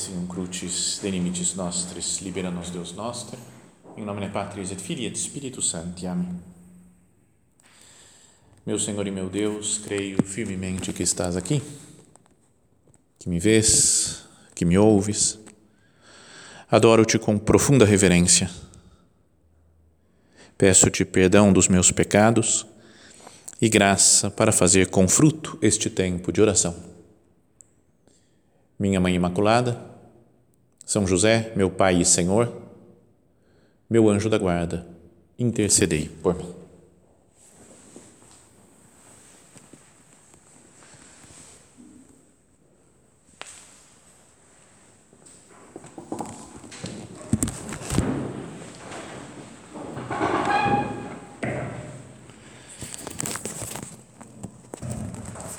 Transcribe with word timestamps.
signum 0.00 0.26
crucis 0.26 0.98
de 1.02 1.10
limites 1.10 1.54
nostris, 1.54 2.20
libera 2.22 2.50
nos 2.50 2.70
Deus 2.70 2.92
noster, 2.92 3.38
em 3.96 4.04
nome 4.04 4.26
Patris 4.30 4.70
et 4.70 4.80
Filii 4.80 5.06
et 5.06 5.16
Spiritus 5.16 5.68
Sancti. 5.68 6.06
Amém. 6.06 6.40
Meu 8.64 8.78
Senhor 8.78 9.06
e 9.06 9.10
meu 9.10 9.28
Deus, 9.28 9.78
creio 9.78 10.22
firmemente 10.22 10.92
que 10.92 11.02
estás 11.02 11.36
aqui, 11.36 11.62
que 13.18 13.28
me 13.28 13.38
vês, 13.38 14.24
que 14.54 14.64
me 14.64 14.78
ouves. 14.78 15.38
Adoro-te 16.70 17.18
com 17.18 17.38
profunda 17.38 17.84
reverência. 17.84 18.50
Peço-te 20.56 21.04
perdão 21.04 21.52
dos 21.52 21.68
meus 21.68 21.90
pecados 21.90 22.66
e 23.60 23.68
graça 23.68 24.30
para 24.30 24.52
fazer 24.52 24.88
com 24.88 25.06
fruto 25.06 25.58
este 25.60 25.90
tempo 25.90 26.32
de 26.32 26.40
oração 26.40 26.90
minha 28.80 28.98
Mãe 28.98 29.14
Imaculada, 29.14 29.78
São 30.90 31.06
José, 31.06 31.52
meu 31.54 31.70
Pai 31.70 32.00
e 32.00 32.04
Senhor, 32.04 32.52
meu 33.88 34.08
anjo 34.08 34.28
da 34.28 34.36
guarda, 34.36 34.84
intercedei 35.38 36.08
por 36.08 36.34
mim. 36.34 36.52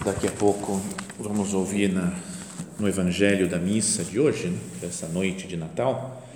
Daqui 0.03 0.27
a 0.27 0.31
pouco 0.31 0.81
vamos 1.17 1.53
ouvir 1.53 1.88
na 1.88 2.11
no 2.81 2.90
Evangelho 2.90 3.47
da 3.47 3.59
missa 3.59 4.03
de 4.03 4.19
hoje, 4.19 4.47
né, 4.47 4.58
dessa 4.81 5.08
noite 5.08 5.47
de 5.47 5.55
Natal, 5.55 6.28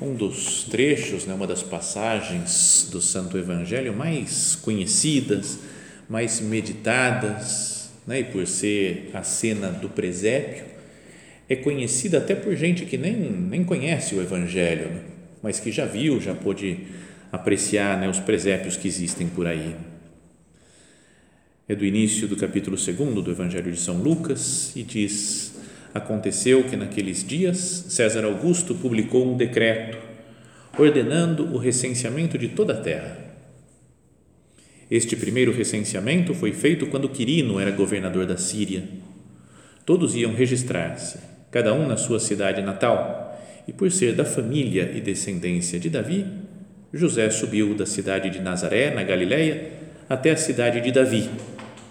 um 0.00 0.14
dos 0.14 0.62
trechos, 0.64 1.26
né, 1.26 1.34
uma 1.34 1.46
das 1.46 1.62
passagens 1.62 2.88
do 2.92 3.02
Santo 3.02 3.36
Evangelho 3.36 3.92
mais 3.92 4.54
conhecidas, 4.54 5.58
mais 6.08 6.40
meditadas, 6.40 7.90
né, 8.06 8.20
e 8.20 8.24
por 8.24 8.46
ser 8.46 9.10
a 9.12 9.24
cena 9.24 9.68
do 9.70 9.88
presépio, 9.88 10.64
é 11.48 11.56
conhecida 11.56 12.18
até 12.18 12.36
por 12.36 12.54
gente 12.54 12.84
que 12.84 12.96
nem, 12.96 13.16
nem 13.16 13.64
conhece 13.64 14.14
o 14.14 14.22
Evangelho, 14.22 14.88
né, 14.88 15.00
mas 15.42 15.58
que 15.58 15.72
já 15.72 15.84
viu, 15.84 16.20
já 16.20 16.34
pôde 16.34 16.78
apreciar 17.32 17.98
né, 17.98 18.08
os 18.08 18.20
presépios 18.20 18.76
que 18.76 18.86
existem 18.86 19.26
por 19.26 19.48
aí. 19.48 19.74
É 21.68 21.74
do 21.74 21.84
início 21.84 22.28
do 22.28 22.36
capítulo 22.36 22.76
2 22.76 23.24
do 23.24 23.30
Evangelho 23.32 23.72
de 23.72 23.80
São 23.80 24.00
Lucas 24.00 24.70
e 24.76 24.84
diz: 24.84 25.56
Aconteceu 25.96 26.62
que 26.64 26.76
naqueles 26.76 27.26
dias 27.26 27.56
César 27.88 28.26
Augusto 28.26 28.74
publicou 28.74 29.26
um 29.26 29.34
decreto 29.34 29.96
ordenando 30.78 31.54
o 31.54 31.56
recenseamento 31.56 32.36
de 32.36 32.48
toda 32.48 32.74
a 32.74 32.76
terra. 32.76 33.16
Este 34.90 35.16
primeiro 35.16 35.52
recenseamento 35.52 36.34
foi 36.34 36.52
feito 36.52 36.86
quando 36.88 37.08
Quirino 37.08 37.58
era 37.58 37.70
governador 37.70 38.26
da 38.26 38.36
Síria. 38.36 38.86
Todos 39.86 40.14
iam 40.14 40.34
registrar-se, 40.34 41.18
cada 41.50 41.72
um 41.72 41.88
na 41.88 41.96
sua 41.96 42.20
cidade 42.20 42.60
natal, 42.60 43.42
e 43.66 43.72
por 43.72 43.90
ser 43.90 44.14
da 44.14 44.26
família 44.26 44.92
e 44.94 45.00
descendência 45.00 45.80
de 45.80 45.88
Davi, 45.88 46.26
José 46.92 47.30
subiu 47.30 47.74
da 47.74 47.86
cidade 47.86 48.28
de 48.28 48.40
Nazaré, 48.40 48.90
na 48.94 49.02
Galiléia, 49.02 49.72
até 50.10 50.32
a 50.32 50.36
cidade 50.36 50.78
de 50.82 50.92
Davi 50.92 51.30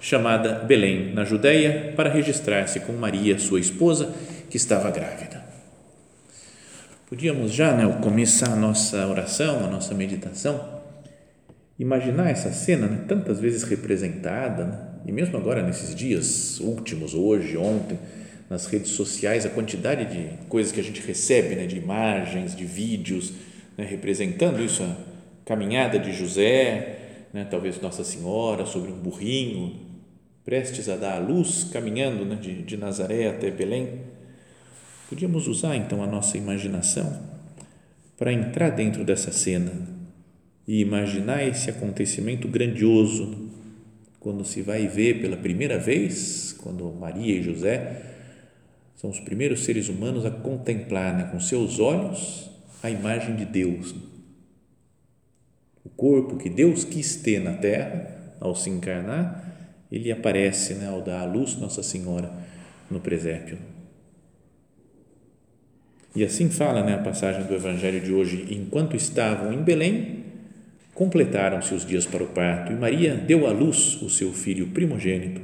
chamada 0.05 0.59
Belém, 0.59 1.11
na 1.15 1.23
Judéia, 1.23 1.91
para 1.95 2.11
registrar-se 2.11 2.79
com 2.81 2.93
Maria, 2.93 3.39
sua 3.39 3.59
esposa, 3.59 4.13
que 4.51 4.55
estava 4.55 4.91
grávida. 4.91 5.43
Podíamos 7.09 7.51
já 7.51 7.73
né, 7.73 7.91
começar 8.03 8.53
a 8.53 8.55
nossa 8.55 9.07
oração, 9.07 9.65
a 9.65 9.67
nossa 9.67 9.95
meditação, 9.95 10.83
imaginar 11.79 12.29
essa 12.29 12.51
cena 12.51 12.85
né, 12.85 13.03
tantas 13.07 13.39
vezes 13.39 13.63
representada, 13.63 14.65
né, 14.65 14.79
e 15.07 15.11
mesmo 15.11 15.37
agora 15.37 15.63
nesses 15.63 15.95
dias 15.95 16.59
últimos, 16.59 17.15
hoje, 17.15 17.57
ontem, 17.57 17.97
nas 18.47 18.67
redes 18.67 18.91
sociais, 18.91 19.43
a 19.43 19.49
quantidade 19.49 20.05
de 20.05 20.37
coisas 20.47 20.71
que 20.71 20.79
a 20.79 20.83
gente 20.83 21.01
recebe, 21.01 21.55
né, 21.55 21.65
de 21.65 21.77
imagens, 21.77 22.55
de 22.55 22.63
vídeos, 22.63 23.33
né, 23.75 23.83
representando 23.83 24.63
isso, 24.63 24.83
a 24.83 24.95
caminhada 25.43 25.97
de 25.97 26.13
José, 26.13 26.99
né, 27.33 27.47
talvez 27.49 27.81
Nossa 27.81 28.03
Senhora 28.03 28.67
sobre 28.67 28.91
um 28.91 28.99
burrinho, 28.99 29.84
prestes 30.45 30.87
a 30.87 30.95
dar 30.95 31.15
a 31.15 31.19
luz, 31.19 31.63
caminhando 31.73 32.23
né, 32.23 32.35
de, 32.35 32.61
de 32.61 32.77
Nazaré 32.77 33.27
até 33.27 33.49
Belém, 33.49 34.01
podíamos 35.09 35.47
usar 35.47 35.75
então 35.75 36.03
a 36.03 36.07
nossa 36.07 36.37
imaginação 36.37 37.19
para 38.15 38.31
entrar 38.31 38.69
dentro 38.69 39.03
dessa 39.03 39.31
cena 39.31 39.71
e 40.67 40.79
imaginar 40.79 41.43
esse 41.43 41.69
acontecimento 41.69 42.47
grandioso 42.47 43.49
quando 44.19 44.45
se 44.45 44.61
vai 44.61 44.87
ver 44.87 45.19
pela 45.19 45.35
primeira 45.35 45.79
vez, 45.79 46.55
quando 46.61 46.93
Maria 46.93 47.39
e 47.39 47.43
José 47.43 48.03
são 48.95 49.09
os 49.09 49.19
primeiros 49.19 49.63
seres 49.63 49.89
humanos 49.89 50.25
a 50.25 50.31
contemplar 50.31 51.17
né, 51.17 51.23
com 51.31 51.39
seus 51.39 51.79
olhos 51.79 52.49
a 52.83 52.89
imagem 52.89 53.35
de 53.35 53.45
Deus. 53.45 53.95
O 55.83 55.89
corpo 55.89 56.37
que 56.37 56.49
Deus 56.49 56.83
quis 56.83 57.15
ter 57.15 57.39
na 57.39 57.53
terra 57.53 58.35
ao 58.39 58.55
se 58.55 58.69
encarnar 58.69 59.54
ele 59.91 60.11
aparece 60.11 60.75
né, 60.75 60.87
ao 60.87 61.01
dar 61.01 61.21
à 61.21 61.25
luz 61.25 61.55
Nossa 61.57 61.83
Senhora 61.83 62.31
no 62.89 62.99
presépio. 62.99 63.57
E 66.15 66.23
assim 66.23 66.49
fala 66.49 66.83
né, 66.83 66.95
a 66.95 66.99
passagem 66.99 67.43
do 67.43 67.53
Evangelho 67.53 67.99
de 67.99 68.13
hoje: 68.13 68.47
enquanto 68.49 68.95
estavam 68.95 69.51
em 69.51 69.61
Belém, 69.61 70.23
completaram-se 70.93 71.73
os 71.73 71.85
dias 71.85 72.05
para 72.05 72.23
o 72.23 72.27
parto 72.27 72.71
e 72.71 72.75
Maria 72.75 73.15
deu 73.15 73.45
à 73.45 73.51
luz 73.51 74.01
o 74.01 74.09
seu 74.09 74.31
filho 74.31 74.67
primogênito. 74.67 75.41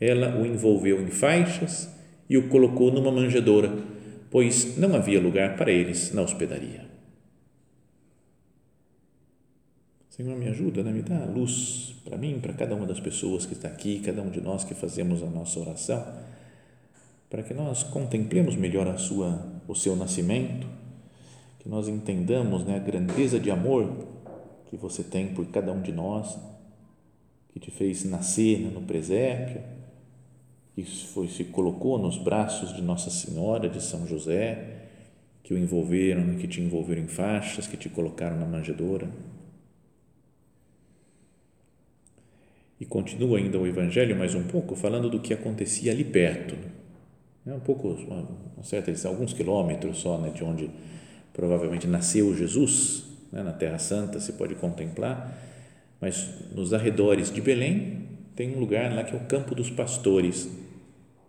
Ela 0.00 0.36
o 0.36 0.44
envolveu 0.44 1.00
em 1.00 1.08
faixas 1.08 1.88
e 2.28 2.36
o 2.36 2.48
colocou 2.48 2.90
numa 2.90 3.12
manjedoura, 3.12 3.72
pois 4.30 4.76
não 4.76 4.94
havia 4.96 5.20
lugar 5.20 5.56
para 5.56 5.70
eles 5.70 6.12
na 6.12 6.22
hospedaria. 6.22 6.89
Senhor, 10.22 10.36
me 10.36 10.48
ajuda, 10.48 10.82
né? 10.82 10.92
me 10.92 11.00
dá 11.00 11.24
luz 11.24 11.94
para 12.04 12.18
mim, 12.18 12.40
para 12.40 12.52
cada 12.52 12.74
uma 12.74 12.84
das 12.84 13.00
pessoas 13.00 13.46
que 13.46 13.54
está 13.54 13.68
aqui, 13.68 14.00
cada 14.00 14.20
um 14.20 14.28
de 14.28 14.38
nós 14.38 14.64
que 14.64 14.74
fazemos 14.74 15.22
a 15.22 15.26
nossa 15.26 15.58
oração, 15.58 16.06
para 17.30 17.42
que 17.42 17.54
nós 17.54 17.82
contemplemos 17.84 18.54
melhor 18.54 18.86
a 18.86 18.98
sua, 18.98 19.42
o 19.66 19.74
seu 19.74 19.96
nascimento, 19.96 20.66
que 21.60 21.70
nós 21.70 21.88
entendamos 21.88 22.66
né, 22.66 22.76
a 22.76 22.78
grandeza 22.78 23.40
de 23.40 23.50
amor 23.50 24.08
que 24.68 24.76
você 24.76 25.02
tem 25.02 25.28
por 25.28 25.46
cada 25.46 25.72
um 25.72 25.80
de 25.80 25.90
nós, 25.90 26.38
que 27.48 27.58
te 27.58 27.70
fez 27.70 28.04
nascer 28.04 28.60
né, 28.60 28.70
no 28.70 28.82
presépio, 28.82 29.62
que 30.74 30.84
foi, 30.84 31.28
se 31.28 31.44
colocou 31.44 31.98
nos 31.98 32.18
braços 32.18 32.74
de 32.74 32.82
Nossa 32.82 33.08
Senhora, 33.08 33.70
de 33.70 33.82
São 33.82 34.06
José, 34.06 34.82
que 35.42 35.54
o 35.54 35.58
envolveram, 35.58 36.26
né, 36.26 36.36
que 36.38 36.46
te 36.46 36.60
envolveram 36.60 37.04
em 37.04 37.08
faixas, 37.08 37.66
que 37.66 37.78
te 37.78 37.88
colocaram 37.88 38.38
na 38.38 38.44
manjedoura 38.44 39.08
E 42.80 42.86
continua 42.86 43.36
ainda 43.36 43.58
o 43.58 43.66
Evangelho 43.66 44.16
mais 44.16 44.34
um 44.34 44.42
pouco, 44.42 44.74
falando 44.74 45.10
do 45.10 45.20
que 45.20 45.34
acontecia 45.34 45.92
ali 45.92 46.02
perto. 46.02 46.56
É 47.46 47.52
um 47.52 47.60
pouco, 47.60 47.88
uma 47.88 48.26
alguns 49.04 49.34
quilômetros 49.34 49.98
só 49.98 50.18
né, 50.18 50.30
de 50.30 50.42
onde 50.42 50.70
provavelmente 51.32 51.86
nasceu 51.86 52.34
Jesus, 52.34 53.04
né, 53.30 53.42
na 53.42 53.52
Terra 53.52 53.78
Santa, 53.78 54.18
se 54.18 54.32
pode 54.32 54.54
contemplar, 54.54 55.38
mas 56.00 56.30
nos 56.54 56.72
arredores 56.72 57.30
de 57.30 57.40
Belém 57.42 58.08
tem 58.34 58.56
um 58.56 58.58
lugar 58.58 58.94
lá 58.94 59.04
que 59.04 59.14
é 59.14 59.18
o 59.18 59.24
Campo 59.24 59.54
dos 59.54 59.68
Pastores, 59.68 60.48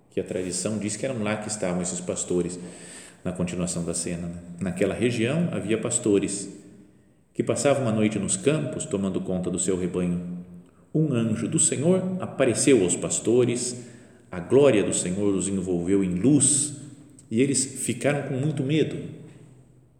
que 0.09 0.21
a 0.21 0.23
tradição 0.23 0.77
diz 0.77 0.95
que 0.95 1.05
eram 1.05 1.21
lá 1.21 1.35
que 1.35 1.49
estavam 1.49 1.81
esses 1.81 1.99
pastores 1.99 2.57
na 3.23 3.33
continuação 3.33 3.83
da 3.83 3.93
cena. 3.93 4.27
Né? 4.27 4.35
Naquela 4.61 4.93
região 4.93 5.49
havia 5.51 5.77
pastores 5.77 6.49
que 7.33 7.43
passavam 7.43 7.87
a 7.87 7.91
noite 7.91 8.17
nos 8.17 8.37
campos 8.37 8.85
tomando 8.85 9.19
conta 9.19 9.49
do 9.49 9.59
seu 9.59 9.77
rebanho 9.77 10.40
um 10.93 11.13
anjo 11.13 11.47
do 11.47 11.59
Senhor 11.59 12.17
apareceu 12.19 12.83
aos 12.83 12.95
pastores, 12.95 13.77
a 14.29 14.39
glória 14.39 14.83
do 14.83 14.93
Senhor 14.93 15.33
os 15.33 15.47
envolveu 15.47 16.03
em 16.03 16.15
luz 16.15 16.73
e 17.29 17.41
eles 17.41 17.63
ficaram 17.63 18.27
com 18.27 18.35
muito 18.35 18.61
medo. 18.61 18.97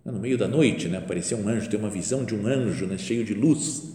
No 0.04 0.20
meio 0.20 0.38
da 0.38 0.48
noite, 0.48 0.88
né, 0.88 0.98
apareceu 0.98 1.38
um 1.38 1.48
anjo, 1.48 1.70
tem 1.70 1.80
uma 1.80 1.90
visão 1.90 2.26
de 2.26 2.36
um 2.36 2.46
anjo 2.46 2.86
né, 2.88 2.98
cheio 2.98 3.24
de 3.24 3.34
luz. 3.34 3.90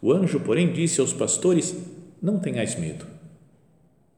O 0.00 0.12
anjo, 0.12 0.38
porém, 0.40 0.72
disse 0.72 1.00
aos 1.00 1.12
pastores: 1.12 1.74
Não 2.22 2.38
tenhais 2.38 2.78
medo. 2.78 3.06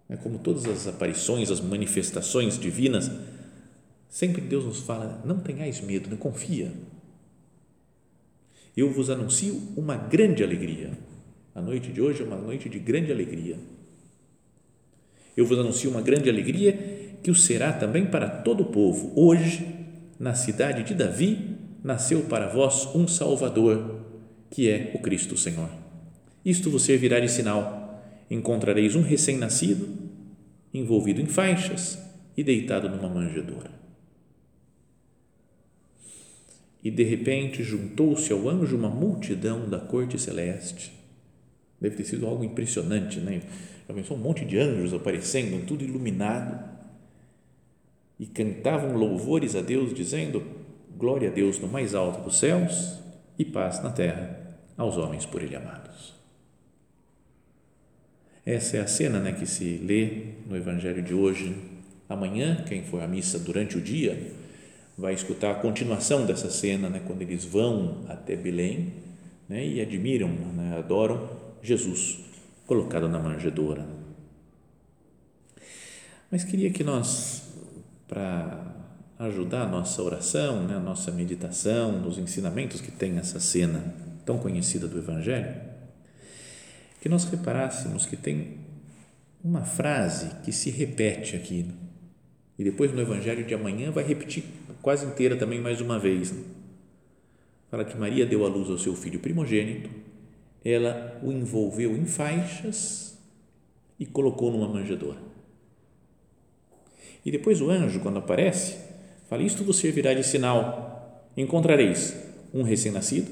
É 0.09 0.17
como 0.17 0.39
todas 0.39 0.67
as 0.67 0.87
aparições, 0.87 1.51
as 1.51 1.61
manifestações 1.61 2.59
divinas, 2.59 3.11
sempre 4.09 4.43
Deus 4.43 4.65
nos 4.65 4.81
fala: 4.81 5.23
Não 5.25 5.39
tenhais 5.39 5.81
medo, 5.81 6.11
não 6.11 6.17
né, 6.17 6.23
confia. 6.23 6.73
Eu 8.77 8.93
vos 8.93 9.09
anuncio 9.09 9.61
uma 9.77 9.97
grande 9.97 10.43
alegria 10.43 10.91
a 11.59 11.61
noite 11.61 11.91
de 11.91 12.01
hoje 12.01 12.23
é 12.23 12.25
uma 12.25 12.37
noite 12.37 12.69
de 12.69 12.79
grande 12.79 13.11
alegria. 13.11 13.59
Eu 15.37 15.45
vos 15.45 15.59
anuncio 15.59 15.91
uma 15.91 16.01
grande 16.01 16.31
alegria 16.31 17.19
que 17.21 17.33
o 17.33 17.35
será 17.35 17.73
também 17.73 18.07
para 18.07 18.29
todo 18.29 18.63
o 18.63 18.67
povo. 18.67 19.13
Hoje, 19.17 19.67
na 20.21 20.35
cidade 20.35 20.85
de 20.85 20.95
Davi, 20.95 21.57
nasceu 21.83 22.23
para 22.23 22.47
vós 22.47 22.87
um 22.95 23.09
Salvador, 23.09 24.03
que 24.49 24.69
é 24.71 24.93
o 24.95 25.01
Cristo 25.01 25.37
Senhor. 25.37 25.69
Isto 26.45 26.71
vos 26.71 26.83
servirá 26.83 27.19
de 27.19 27.29
sinal. 27.29 28.05
Encontrareis 28.31 28.95
um 28.95 29.03
recém-nascido, 29.03 29.89
envolvido 30.73 31.21
em 31.21 31.27
faixas 31.27 31.99
e 32.37 32.45
deitado 32.45 32.89
numa 32.89 33.09
manjedoura. 33.09 33.71
E 36.85 36.91
de 36.91 37.03
repente 37.03 37.65
juntou-se 37.65 38.33
ao 38.33 38.49
anjo 38.49 38.77
uma 38.77 38.89
multidão 38.89 39.69
da 39.69 39.81
corte 39.81 40.17
celeste. 40.21 40.98
Deve 41.81 41.97
ter 41.97 42.05
sido 42.05 42.27
algo 42.27 42.43
impressionante, 42.45 43.21
né? 43.21 43.43
Já 43.89 43.95
pensou 43.95 44.17
um 44.17 44.21
monte 44.21 44.45
de 44.45 44.59
anjos 44.59 44.93
aparecendo, 44.93 45.65
tudo 45.67 45.85
iluminado 45.85 46.59
e 48.19 48.27
cantavam 48.27 48.97
louvores 48.97 49.55
a 49.55 49.61
Deus, 49.61 49.95
dizendo: 49.95 50.43
Glória 50.97 51.31
a 51.31 51.33
Deus 51.33 51.59
no 51.59 51.69
mais 51.69 51.95
alto 51.95 52.23
dos 52.23 52.39
céus 52.39 52.99
e 53.39 53.45
paz 53.45 53.83
na 53.83 53.91
terra 53.91 54.39
aos 54.77 54.97
homens 54.97 55.25
por 55.25 55.43
Ele 55.43 55.55
amados. 55.55 56.15
Essa 58.45 58.79
é 58.79 58.81
a 58.81 58.87
cena 58.87 59.21
né, 59.21 59.33
que 59.33 59.47
se 59.47 59.77
lê 59.77 60.33
no 60.47 60.57
Evangelho 60.57 61.03
de 61.03 61.13
hoje. 61.15 61.55
Amanhã, 62.09 62.65
quem 62.67 62.83
for 62.83 63.03
à 63.03 63.07
missa 63.07 63.39
durante 63.39 63.77
o 63.77 63.81
dia, 63.81 64.33
vai 64.97 65.13
escutar 65.13 65.51
a 65.51 65.55
continuação 65.57 66.25
dessa 66.25 66.51
cena, 66.51 66.89
né, 66.89 67.03
quando 67.07 67.21
eles 67.21 67.45
vão 67.45 68.05
até 68.09 68.35
Belém 68.35 68.95
né, 69.49 69.65
e 69.65 69.81
admiram, 69.81 70.29
né, 70.29 70.79
adoram 70.79 71.29
Jesus 71.63 72.19
colocado 72.67 73.09
na 73.09 73.19
manjedoura. 73.19 73.87
Mas 76.31 76.45
queria 76.45 76.71
que 76.71 76.85
nós 76.85 77.49
para 78.07 78.75
ajudar 79.19 79.63
a 79.63 79.69
nossa 79.69 80.03
oração, 80.03 80.67
né, 80.67 80.77
a 80.77 80.81
nossa 80.81 81.11
meditação, 81.11 81.93
nos 82.01 82.19
ensinamentos 82.19 82.81
que 82.81 82.91
tem 82.91 83.19
essa 83.19 83.39
cena 83.39 83.95
tão 84.25 84.39
conhecida 84.39 84.87
do 84.87 84.99
Evangelho, 84.99 85.55
que 87.01 87.09
nós 87.09 87.25
reparássemos 87.25 88.07
que 88.07 88.17
tem 88.17 88.59
uma 89.43 89.63
frase 89.63 90.31
que 90.43 90.53
se 90.53 90.71
repete 90.71 91.37
aqui 91.37 91.67
e 92.59 92.65
depois 92.65 92.93
no 92.93 93.01
Evangelho 93.01 93.45
de 93.45 93.55
amanhã 93.55 93.91
vai 93.91 94.05
repetir 94.05 94.45
quase 94.83 95.07
inteira 95.07 95.37
também 95.37 95.61
mais 95.61 95.81
uma 95.81 95.99
vez. 95.99 96.35
Fala 97.71 97.85
que 97.85 97.97
Maria 97.97 98.27
deu 98.27 98.45
à 98.45 98.49
luz 98.49 98.69
ao 98.71 98.79
seu 98.79 98.97
filho 98.97 99.21
primogênito, 99.21 99.91
ela 100.69 101.19
o 101.23 101.33
envolveu 101.33 101.97
em 101.97 102.05
faixas 102.05 103.19
e 103.99 104.07
colocou 104.07 104.51
numa 104.53 104.69
manjedoura. 104.69 105.19
E 107.25 107.31
depois 107.31 107.61
o 107.61 107.71
anjo, 107.71 108.01
quando 108.01 108.19
aparece, 108.19 108.77
fala: 109.29 109.43
Isto 109.43 109.65
vos 109.65 109.79
servirá 109.79 110.15
de 110.15 110.25
sinal. 110.25 111.31
Encontrareis 111.37 112.17
um 112.53 112.63
recém-nascido, 112.63 113.31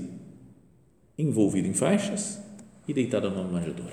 envolvido 1.19 1.67
em 1.67 1.73
faixas 1.73 2.41
e 2.87 2.93
deitado 2.93 3.31
numa 3.31 3.45
manjedoura. 3.45 3.93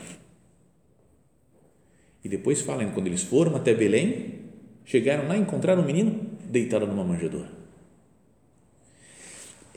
E 2.23 2.29
depois 2.29 2.61
fala: 2.61 2.85
quando 2.91 3.07
eles 3.07 3.23
foram 3.23 3.55
até 3.55 3.73
Belém, 3.73 4.41
chegaram 4.85 5.27
lá 5.27 5.37
e 5.37 5.41
encontraram 5.41 5.81
o 5.81 5.83
um 5.83 5.87
menino 5.87 6.31
deitado 6.45 6.87
numa 6.87 7.03
manjedoura. 7.03 7.49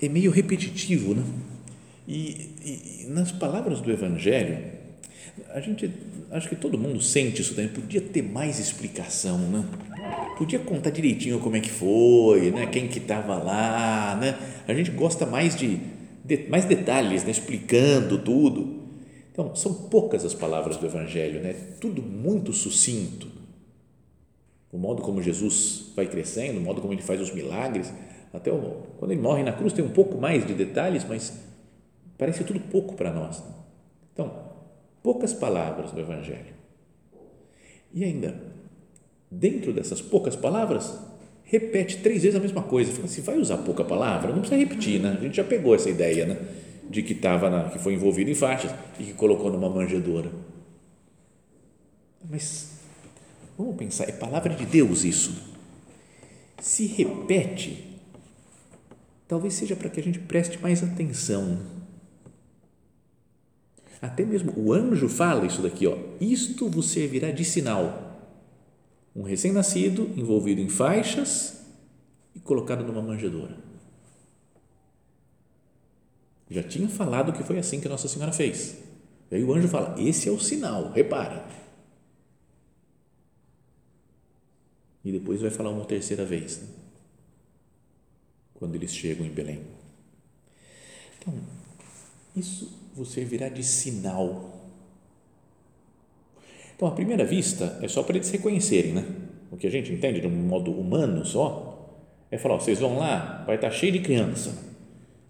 É 0.00 0.08
meio 0.08 0.30
repetitivo, 0.30 1.14
né? 1.14 1.24
E, 2.06 3.04
e, 3.04 3.06
nas 3.08 3.32
palavras 3.32 3.80
do 3.80 3.90
Evangelho, 3.90 4.58
a 5.52 5.60
gente, 5.60 5.90
acho 6.30 6.48
que 6.48 6.56
todo 6.56 6.78
mundo 6.78 7.00
sente 7.00 7.42
isso 7.42 7.54
também, 7.54 7.70
podia 7.70 8.00
ter 8.00 8.22
mais 8.22 8.58
explicação, 8.60 9.38
né? 9.38 9.64
podia 10.38 10.58
contar 10.58 10.90
direitinho 10.90 11.40
como 11.40 11.56
é 11.56 11.60
que 11.60 11.70
foi, 11.70 12.50
né? 12.50 12.66
quem 12.66 12.86
que 12.86 12.98
estava 12.98 13.36
lá, 13.36 14.16
né? 14.20 14.38
A 14.68 14.74
gente 14.74 14.90
gosta 14.90 15.26
mais 15.26 15.56
de, 15.56 15.80
de 16.24 16.48
mais 16.48 16.64
detalhes, 16.64 17.24
né? 17.24 17.30
explicando 17.30 18.18
tudo. 18.18 18.84
Então, 19.32 19.54
são 19.54 19.74
poucas 19.74 20.24
as 20.24 20.32
palavras 20.32 20.76
do 20.76 20.86
Evangelho, 20.86 21.40
né? 21.42 21.54
Tudo 21.80 22.02
muito 22.02 22.52
sucinto. 22.52 23.28
O 24.72 24.78
modo 24.78 25.02
como 25.02 25.22
Jesus 25.22 25.92
vai 25.94 26.06
crescendo, 26.06 26.58
o 26.58 26.62
modo 26.62 26.80
como 26.80 26.92
ele 26.92 27.02
faz 27.02 27.20
os 27.20 27.32
milagres, 27.32 27.92
até 28.32 28.50
o, 28.52 28.82
quando 28.98 29.10
ele 29.12 29.20
morre 29.20 29.42
na 29.42 29.52
cruz 29.52 29.72
tem 29.72 29.84
um 29.84 29.90
pouco 29.90 30.18
mais 30.18 30.46
de 30.46 30.54
detalhes, 30.54 31.04
mas 31.08 31.32
parece 32.16 32.44
tudo 32.44 32.60
pouco 32.60 32.94
para 32.94 33.12
nós. 33.12 33.40
Né? 33.40 33.50
Então, 34.12 34.32
poucas 35.02 35.32
palavras 35.32 35.92
do 35.92 36.00
Evangelho. 36.00 36.54
E 37.92 38.04
ainda, 38.04 38.40
dentro 39.30 39.72
dessas 39.72 40.00
poucas 40.00 40.36
palavras, 40.36 40.98
repete 41.44 41.98
três 41.98 42.22
vezes 42.22 42.36
a 42.36 42.42
mesma 42.42 42.62
coisa. 42.62 42.92
Fala 42.92 43.04
assim, 43.04 43.22
vai 43.22 43.38
usar 43.38 43.58
pouca 43.58 43.84
palavra? 43.84 44.32
Não 44.32 44.40
precisa 44.40 44.58
repetir, 44.58 45.00
né? 45.00 45.16
A 45.18 45.22
gente 45.22 45.36
já 45.36 45.44
pegou 45.44 45.74
essa 45.74 45.88
ideia, 45.88 46.26
né? 46.26 46.38
De 46.88 47.02
que 47.02 47.12
estava 47.12 47.48
na, 47.48 47.70
que 47.70 47.78
foi 47.78 47.94
envolvido 47.94 48.30
em 48.30 48.34
faixas 48.34 48.72
e 48.98 49.04
que 49.04 49.12
colocou 49.14 49.50
numa 49.50 49.68
manjedoura. 49.68 50.30
Mas 52.28 52.72
vamos 53.56 53.76
pensar, 53.76 54.08
é 54.08 54.12
palavra 54.12 54.54
de 54.54 54.66
Deus 54.66 55.04
isso. 55.04 55.54
Se 56.60 56.86
repete, 56.86 57.98
talvez 59.28 59.54
seja 59.54 59.76
para 59.76 59.88
que 59.88 60.00
a 60.00 60.02
gente 60.02 60.18
preste 60.18 60.58
mais 60.60 60.82
atenção. 60.82 61.75
Até 64.00 64.24
mesmo 64.24 64.52
o 64.56 64.72
anjo 64.72 65.08
fala 65.08 65.46
isso 65.46 65.62
daqui, 65.62 65.86
ó. 65.86 65.96
Isto 66.20 66.68
vos 66.68 66.90
servirá 66.90 67.30
de 67.30 67.44
sinal 67.44 68.04
um 69.14 69.22
recém-nascido 69.22 70.10
envolvido 70.14 70.60
em 70.60 70.68
faixas 70.68 71.64
e 72.34 72.40
colocado 72.40 72.84
numa 72.84 73.00
manjedoura. 73.00 73.56
Já 76.50 76.62
tinha 76.62 76.88
falado 76.88 77.32
que 77.32 77.42
foi 77.42 77.58
assim 77.58 77.80
que 77.80 77.88
Nossa 77.88 78.08
Senhora 78.08 78.30
fez. 78.30 78.76
E 79.30 79.36
aí 79.36 79.42
o 79.42 79.54
anjo 79.54 79.68
fala: 79.68 79.94
esse 79.98 80.28
é 80.28 80.32
o 80.32 80.38
sinal, 80.38 80.92
repara. 80.92 81.46
E 85.02 85.10
depois 85.10 85.40
vai 85.40 85.50
falar 85.50 85.70
uma 85.70 85.84
terceira 85.84 86.24
vez, 86.24 86.60
né? 86.60 86.68
quando 88.54 88.74
eles 88.74 88.94
chegam 88.94 89.24
em 89.24 89.30
Belém. 89.30 89.62
Então, 91.18 91.34
isso 92.34 92.85
vos 92.96 93.12
servirá 93.12 93.48
de 93.48 93.62
sinal 93.62 94.56
então, 96.76 96.88
à 96.88 96.90
primeira 96.90 97.24
vista, 97.24 97.78
é 97.80 97.88
só 97.88 98.02
para 98.02 98.16
eles 98.16 98.30
reconhecerem, 98.30 98.92
né? 98.92 99.04
O 99.50 99.56
que 99.56 99.66
a 99.66 99.70
gente 99.70 99.90
entende 99.90 100.20
de 100.20 100.26
um 100.26 100.30
modo 100.30 100.70
humano 100.70 101.24
só, 101.24 101.96
é 102.30 102.36
falar, 102.36 102.56
ó, 102.56 102.58
vocês 102.58 102.78
vão 102.78 102.98
lá, 102.98 103.44
vai 103.46 103.56
estar 103.56 103.70
cheio 103.70 103.92
de 103.92 104.00
criança, 104.00 104.52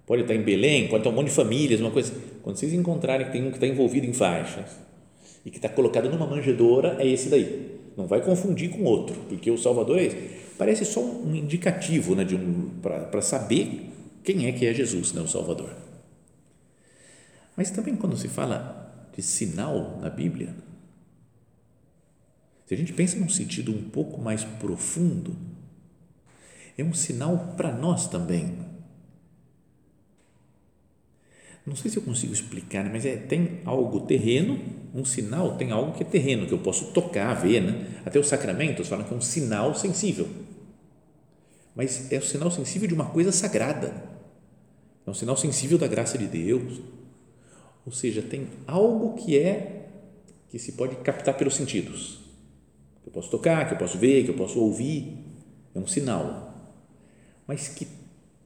pode 0.05 0.23
estar 0.23 0.35
em 0.35 0.43
Belém, 0.43 0.89
pode 0.89 1.03
estar 1.03 1.11
um 1.11 1.13
monte 1.13 1.29
de 1.29 1.35
famílias, 1.35 1.81
uma 1.81 1.93
coisa. 1.93 2.13
Quando 2.43 2.57
vocês 2.57 2.73
encontrarem 2.73 3.27
que 3.27 3.33
tem 3.33 3.47
um 3.47 3.51
que 3.51 3.57
está 3.57 3.67
envolvido 3.67 4.07
em 4.07 4.13
faixas 4.13 4.77
e 5.45 5.51
que 5.51 5.59
está 5.59 5.69
colocado 5.69 6.11
numa 6.11 6.27
manjedoura, 6.27 6.97
é 6.99 7.07
esse 7.07 7.29
daí. 7.29 7.77
Não 7.97 8.09
vai 8.09 8.21
confundir 8.21 8.71
com 8.71 8.83
outro, 8.83 9.15
porque 9.29 9.49
o 9.49 9.57
Salvador 9.57 9.99
é 9.99 10.05
esse. 10.05 10.17
Parece 10.59 10.85
só 10.85 11.01
um 11.01 11.33
indicativo, 11.33 12.17
né, 12.17 12.27
um, 12.33 12.71
para 12.81 13.23
saber 13.23 13.89
quem 14.25 14.47
é 14.47 14.53
que 14.53 14.67
é 14.67 14.75
Jesus, 14.75 15.13
né, 15.13 15.21
o 15.21 15.29
Salvador. 15.29 15.86
Mas 17.57 17.71
também 17.71 17.97
quando 17.97 18.17
se 18.17 18.29
fala 18.29 19.09
de 19.15 19.23
sinal 19.23 19.99
na 20.01 20.11
Bíblia, 20.11 20.55
se 22.67 22.75
a 22.75 22.77
gente 22.77 22.93
pensa 22.93 23.17
num 23.19 23.29
sentido 23.29 23.73
um 23.73 23.89
pouco 23.89 24.21
mais 24.21 24.45
profundo, 24.45 25.37
é 26.77 26.85
um 26.85 26.93
sinal 26.93 27.55
para 27.57 27.73
nós 27.73 28.09
também. 28.09 28.59
Não 31.65 31.75
sei 31.75 31.91
se 31.91 31.97
eu 31.97 32.03
consigo 32.03 32.33
explicar, 32.33 32.85
né, 32.85 32.91
mas 32.93 33.05
é, 33.05 33.17
tem 33.17 33.61
algo 33.65 34.01
terreno, 34.01 34.61
um 34.95 35.05
sinal 35.05 35.57
tem 35.57 35.73
algo 35.73 35.93
que 35.97 36.03
é 36.03 36.07
terreno, 36.07 36.47
que 36.47 36.53
eu 36.53 36.59
posso 36.59 36.93
tocar, 36.93 37.35
ver. 37.35 37.61
Né? 37.61 38.03
Até 38.05 38.19
os 38.19 38.29
sacramentos 38.29 38.89
falam 38.89 39.05
que 39.05 39.13
é 39.13 39.17
um 39.17 39.21
sinal 39.21 39.75
sensível. 39.75 40.29
Mas 41.75 42.11
é 42.13 42.17
o 42.17 42.19
um 42.21 42.23
sinal 42.23 42.51
sensível 42.51 42.87
de 42.87 42.95
uma 42.95 43.07
coisa 43.07 43.33
sagrada. 43.33 43.95
É 45.07 45.11
um 45.11 45.15
sinal 45.15 45.37
sensível 45.37 45.77
da 45.77 45.87
graça 45.87 46.17
de 46.17 46.27
Deus. 46.27 46.81
Ou 47.87 47.93
seja, 47.93 48.21
tem 48.21 48.49
algo 48.67 49.15
que 49.15 49.39
é 49.39 49.89
que 50.51 50.59
se 50.59 50.73
pode 50.73 50.97
captar 50.97 51.37
pelos 51.37 51.55
sentidos 51.55 52.27
que 53.03 53.09
eu 53.09 53.13
posso 53.13 53.31
tocar, 53.31 53.69
que 53.69 53.75
eu 53.75 53.79
posso 53.79 53.97
ver, 53.97 54.25
que 54.25 54.31
eu 54.31 54.37
posso 54.37 54.59
ouvir, 54.59 55.17
é 55.73 55.79
um 55.79 55.87
sinal, 55.87 56.75
mas 57.47 57.69
que 57.69 57.87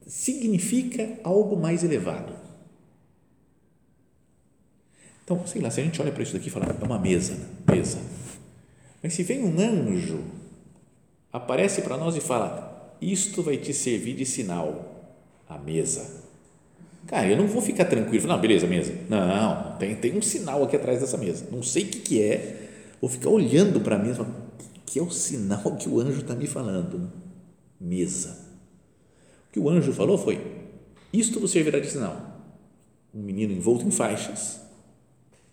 significa 0.06 1.18
algo 1.24 1.56
mais 1.56 1.82
elevado. 1.82 2.34
Então, 5.24 5.46
sei 5.46 5.62
lá, 5.62 5.70
se 5.70 5.80
a 5.80 5.84
gente 5.84 6.02
olha 6.02 6.12
para 6.12 6.22
isso 6.22 6.34
daqui 6.34 6.48
e 6.48 6.50
fala, 6.50 6.66
é 6.66 6.84
uma 6.84 6.98
mesa, 6.98 7.34
né? 7.34 7.46
mesa. 7.72 7.98
Mas 9.02 9.14
se 9.14 9.22
vem 9.22 9.42
um 9.42 9.58
anjo, 9.58 10.22
aparece 11.32 11.80
para 11.80 11.96
nós 11.96 12.16
e 12.16 12.20
fala, 12.20 12.96
isto 13.00 13.42
vai 13.42 13.56
te 13.56 13.72
servir 13.72 14.14
de 14.14 14.26
sinal, 14.26 15.16
a 15.48 15.56
mesa. 15.56 16.19
Cara, 17.06 17.28
eu 17.28 17.36
não 17.36 17.46
vou 17.46 17.60
ficar 17.60 17.86
tranquilo, 17.86 18.26
não, 18.26 18.40
beleza, 18.40 18.66
mesa. 18.66 18.94
Não, 19.08 19.76
tem, 19.78 19.94
tem 19.96 20.16
um 20.16 20.22
sinal 20.22 20.62
aqui 20.62 20.76
atrás 20.76 21.00
dessa 21.00 21.16
mesa. 21.16 21.46
Não 21.50 21.62
sei 21.62 21.84
o 21.84 21.86
que, 21.86 21.98
que 22.00 22.22
é, 22.22 22.68
vou 23.00 23.10
ficar 23.10 23.30
olhando 23.30 23.80
para 23.80 23.96
a 23.96 23.98
mesa, 23.98 24.26
que 24.86 24.98
é 24.98 25.02
o 25.02 25.10
sinal 25.10 25.76
que 25.76 25.88
o 25.88 26.00
anjo 26.00 26.20
está 26.20 26.34
me 26.34 26.46
falando. 26.46 27.10
Mesa. 27.80 28.48
O 29.48 29.52
que 29.52 29.58
o 29.58 29.68
anjo 29.68 29.92
falou 29.92 30.18
foi: 30.18 30.40
Isto 31.12 31.40
vos 31.40 31.50
servirá 31.50 31.80
de 31.80 31.90
sinal. 31.90 32.38
Um 33.12 33.22
menino 33.22 33.52
envolto 33.52 33.84
em 33.84 33.90
faixas 33.90 34.60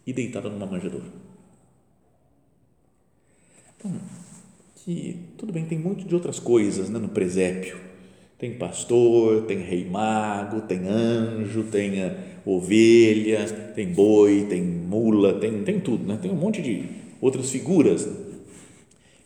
e 0.05 0.13
deitado 0.13 0.49
numa 0.49 0.65
manjedoura. 0.65 1.07
Então, 3.75 3.91
que 4.75 5.19
tudo 5.37 5.51
bem, 5.51 5.65
tem 5.65 5.77
muito 5.77 6.05
de 6.05 6.13
outras 6.15 6.39
coisas 6.39 6.89
né, 6.89 6.99
no 6.99 7.09
presépio. 7.09 7.86
Tem 8.37 8.53
pastor, 8.53 9.43
tem 9.43 9.59
rei 9.59 9.83
mago, 9.83 10.61
tem 10.61 10.87
anjo, 10.87 11.63
tem 11.63 12.01
eh, 12.01 12.15
ovelha, 12.45 13.45
tem 13.75 13.87
boi, 13.87 14.45
tem 14.47 14.61
mula, 14.61 15.33
tem, 15.39 15.63
tem 15.63 15.79
tudo, 15.79 16.05
né? 16.05 16.19
tem 16.21 16.29
um 16.29 16.35
monte 16.35 16.61
de 16.61 16.83
outras 17.19 17.49
figuras. 17.49 18.05
Né? 18.05 18.13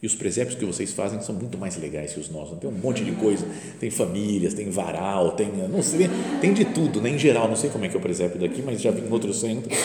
E 0.01 0.07
os 0.07 0.15
presépios 0.15 0.55
que 0.55 0.65
vocês 0.65 0.93
fazem 0.93 1.21
são 1.21 1.35
muito 1.35 1.57
mais 1.57 1.77
legais 1.77 2.13
que 2.13 2.19
os 2.19 2.29
nossos. 2.29 2.57
Tem 2.57 2.67
um 2.67 2.73
monte 2.73 3.03
de 3.03 3.11
coisa. 3.11 3.45
Tem 3.79 3.91
famílias, 3.91 4.53
tem 4.53 4.69
varal, 4.69 5.33
tem 5.33 5.47
não 5.69 5.83
sei, 5.83 6.09
tem 6.39 6.53
de 6.53 6.65
tudo, 6.65 6.99
né? 6.99 7.11
Em 7.11 7.19
geral, 7.19 7.47
não 7.47 7.55
sei 7.55 7.69
como 7.69 7.85
é 7.85 7.89
que 7.89 7.95
é 7.95 7.99
o 7.99 8.01
presépio 8.01 8.39
daqui, 8.39 8.63
mas 8.65 8.81
já 8.81 8.89
vi 8.89 9.01
em 9.01 9.11
outros 9.11 9.39
centros 9.39 9.77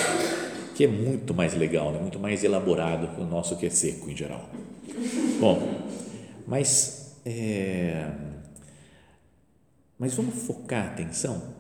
que 0.75 0.85
é 0.85 0.89
muito 0.89 1.35
mais 1.35 1.55
legal, 1.55 1.93
né? 1.93 1.99
Muito 1.99 2.19
mais 2.19 2.45
elaborado 2.45 3.15
que 3.15 3.21
o 3.21 3.27
nosso 3.27 3.57
que 3.57 3.67
é 3.67 3.71
seco 3.71 4.11
em 4.11 4.17
geral. 4.17 4.49
Bom, 5.39 5.83
mas 6.47 7.15
é, 7.25 8.07
mas 9.99 10.15
vamos 10.15 10.35
focar 10.35 10.87
a 10.87 10.93
atenção 10.93 11.55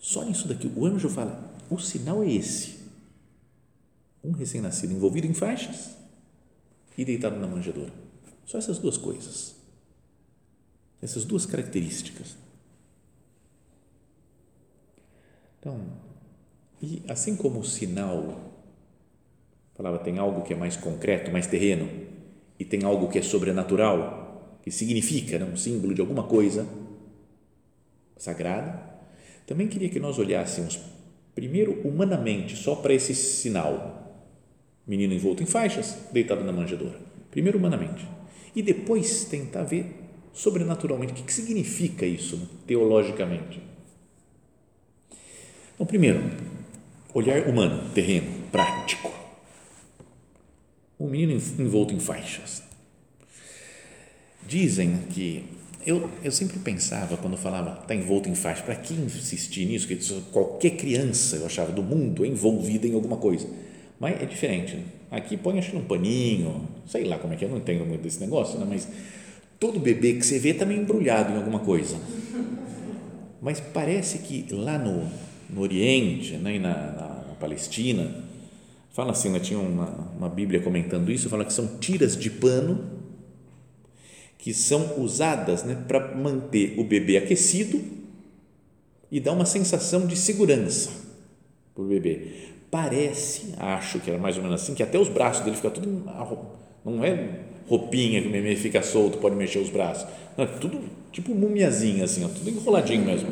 só 0.00 0.24
nisso 0.24 0.48
daqui. 0.48 0.72
O 0.74 0.86
anjo 0.86 1.08
fala: 1.08 1.52
o 1.68 1.78
sinal 1.78 2.22
é 2.24 2.32
esse. 2.32 2.80
Um 4.24 4.32
recém-nascido 4.32 4.92
envolvido 4.92 5.26
em 5.26 5.34
faixas 5.34 5.96
e 6.96 7.04
deitado 7.04 7.36
na 7.36 7.46
manjedoura. 7.46 7.92
Só 8.46 8.58
essas 8.58 8.78
duas 8.78 8.96
coisas. 8.96 9.54
Essas 11.00 11.24
duas 11.24 11.46
características. 11.46 12.36
Então, 15.58 15.78
e 16.80 17.02
assim 17.08 17.36
como 17.36 17.60
o 17.60 17.64
sinal, 17.64 18.52
a 19.74 19.76
palavra 19.76 20.00
tem 20.00 20.18
algo 20.18 20.42
que 20.42 20.54
é 20.54 20.56
mais 20.56 20.76
concreto, 20.76 21.30
mais 21.30 21.46
terreno, 21.46 21.88
e 22.58 22.64
tem 22.64 22.84
algo 22.84 23.08
que 23.08 23.18
é 23.18 23.22
sobrenatural, 23.22 24.58
que 24.62 24.70
significa 24.70 25.38
né, 25.38 25.44
um 25.44 25.56
símbolo 25.56 25.94
de 25.94 26.00
alguma 26.00 26.24
coisa 26.24 26.66
sagrada, 28.20 28.88
também 29.46 29.66
queria 29.66 29.88
que 29.88 29.98
nós 29.98 30.18
olhássemos 30.18 30.78
primeiro 31.34 31.80
humanamente 31.86 32.56
só 32.56 32.76
para 32.76 32.92
esse 32.94 33.14
sinal 33.14 34.00
menino 34.86 35.14
envolto 35.14 35.42
em 35.42 35.46
faixas, 35.46 35.96
deitado 36.12 36.44
na 36.44 36.52
manjedoura. 36.52 36.98
Primeiro, 37.30 37.58
humanamente. 37.58 38.06
E 38.54 38.62
depois 38.62 39.24
tentar 39.24 39.62
ver 39.62 39.86
sobrenaturalmente 40.32 41.12
o 41.12 41.24
que, 41.24 41.32
significa 41.32 42.04
isso, 42.04 42.36
né, 42.36 42.46
teologicamente. 42.66 43.60
Então, 45.74 45.86
primeiro, 45.86 46.20
olhar 47.14 47.48
humano, 47.48 47.90
terreno, 47.94 48.30
prático. 48.50 49.12
Um 50.98 51.08
menino 51.08 51.40
envolto 51.58 51.94
em 51.94 52.00
faixas. 52.00 52.62
Dizem 54.46 54.98
que 55.10 55.44
eu, 55.86 56.10
eu 56.22 56.30
sempre 56.30 56.58
pensava 56.58 57.16
quando 57.16 57.36
falava 57.36 57.80
está 57.82 57.94
envolto 57.94 58.28
em 58.28 58.34
faixa, 58.34 58.62
para 58.62 58.74
que 58.74 58.94
insistir 58.94 59.66
nisso? 59.66 59.86
Que 59.86 59.96
qualquer 60.32 60.70
criança, 60.70 61.36
eu 61.36 61.46
achava, 61.46 61.72
do 61.72 61.82
mundo 61.82 62.24
é 62.24 62.28
envolvida 62.28 62.86
em 62.86 62.94
alguma 62.94 63.16
coisa 63.16 63.46
mas 64.00 64.20
é 64.20 64.24
diferente. 64.24 64.76
Né? 64.76 64.84
Aqui 65.10 65.36
põe 65.36 65.58
acho 65.58 65.76
um 65.76 65.84
paninho, 65.84 66.66
sei 66.86 67.04
lá 67.04 67.18
como 67.18 67.34
é 67.34 67.36
que 67.36 67.44
é, 67.44 67.46
eu 67.46 67.52
não 67.52 67.58
entendo 67.58 67.84
muito 67.84 68.00
desse 68.00 68.18
negócio, 68.18 68.58
né? 68.58 68.66
mas 68.68 68.88
todo 69.60 69.78
bebê 69.78 70.14
que 70.14 70.24
você 70.24 70.38
vê 70.38 70.50
está 70.50 70.64
meio 70.64 70.80
embrulhado 70.80 71.34
em 71.34 71.36
alguma 71.36 71.58
coisa. 71.58 71.96
Mas 73.42 73.60
parece 73.60 74.18
que 74.18 74.46
lá 74.52 74.78
no, 74.78 75.06
no 75.50 75.60
Oriente, 75.60 76.36
né, 76.36 76.58
na, 76.58 76.74
na, 76.74 77.24
na 77.28 77.34
Palestina, 77.38 78.24
fala 78.90 79.12
assim, 79.12 79.30
né, 79.30 79.38
tinha 79.38 79.58
uma, 79.58 79.86
uma 80.16 80.28
Bíblia 80.28 80.60
comentando 80.60 81.12
isso, 81.12 81.28
fala 81.28 81.44
que 81.44 81.52
são 81.52 81.78
tiras 81.78 82.16
de 82.16 82.30
pano 82.30 82.99
que 84.42 84.54
são 84.54 85.00
usadas 85.00 85.62
né, 85.62 85.76
para 85.86 86.14
manter 86.14 86.74
o 86.78 86.84
bebê 86.84 87.16
aquecido 87.16 87.80
e 89.10 89.20
dar 89.20 89.32
uma 89.32 89.44
sensação 89.44 90.06
de 90.06 90.16
segurança 90.16 90.90
para 91.74 91.84
o 91.84 91.86
bebê 91.86 92.50
parece, 92.70 93.52
acho 93.58 93.98
que 93.98 94.08
era 94.08 94.18
mais 94.18 94.36
ou 94.36 94.42
menos 94.42 94.62
assim, 94.62 94.74
que 94.74 94.82
até 94.82 94.98
os 94.98 95.08
braços 95.08 95.44
dele 95.44 95.56
ficam 95.56 95.70
tudo, 95.70 96.04
não 96.84 97.04
é 97.04 97.40
roupinha 97.68 98.22
que 98.22 98.28
o 98.28 98.30
meme 98.30 98.54
fica 98.56 98.80
solto, 98.82 99.18
pode 99.18 99.34
mexer 99.34 99.58
os 99.58 99.70
braços, 99.70 100.06
não, 100.36 100.44
é 100.44 100.46
tudo 100.46 100.80
tipo 101.10 101.34
mumiazinha 101.34 102.04
assim, 102.04 102.24
ó, 102.24 102.28
tudo 102.28 102.48
enroladinho 102.48 103.04
mesmo. 103.04 103.28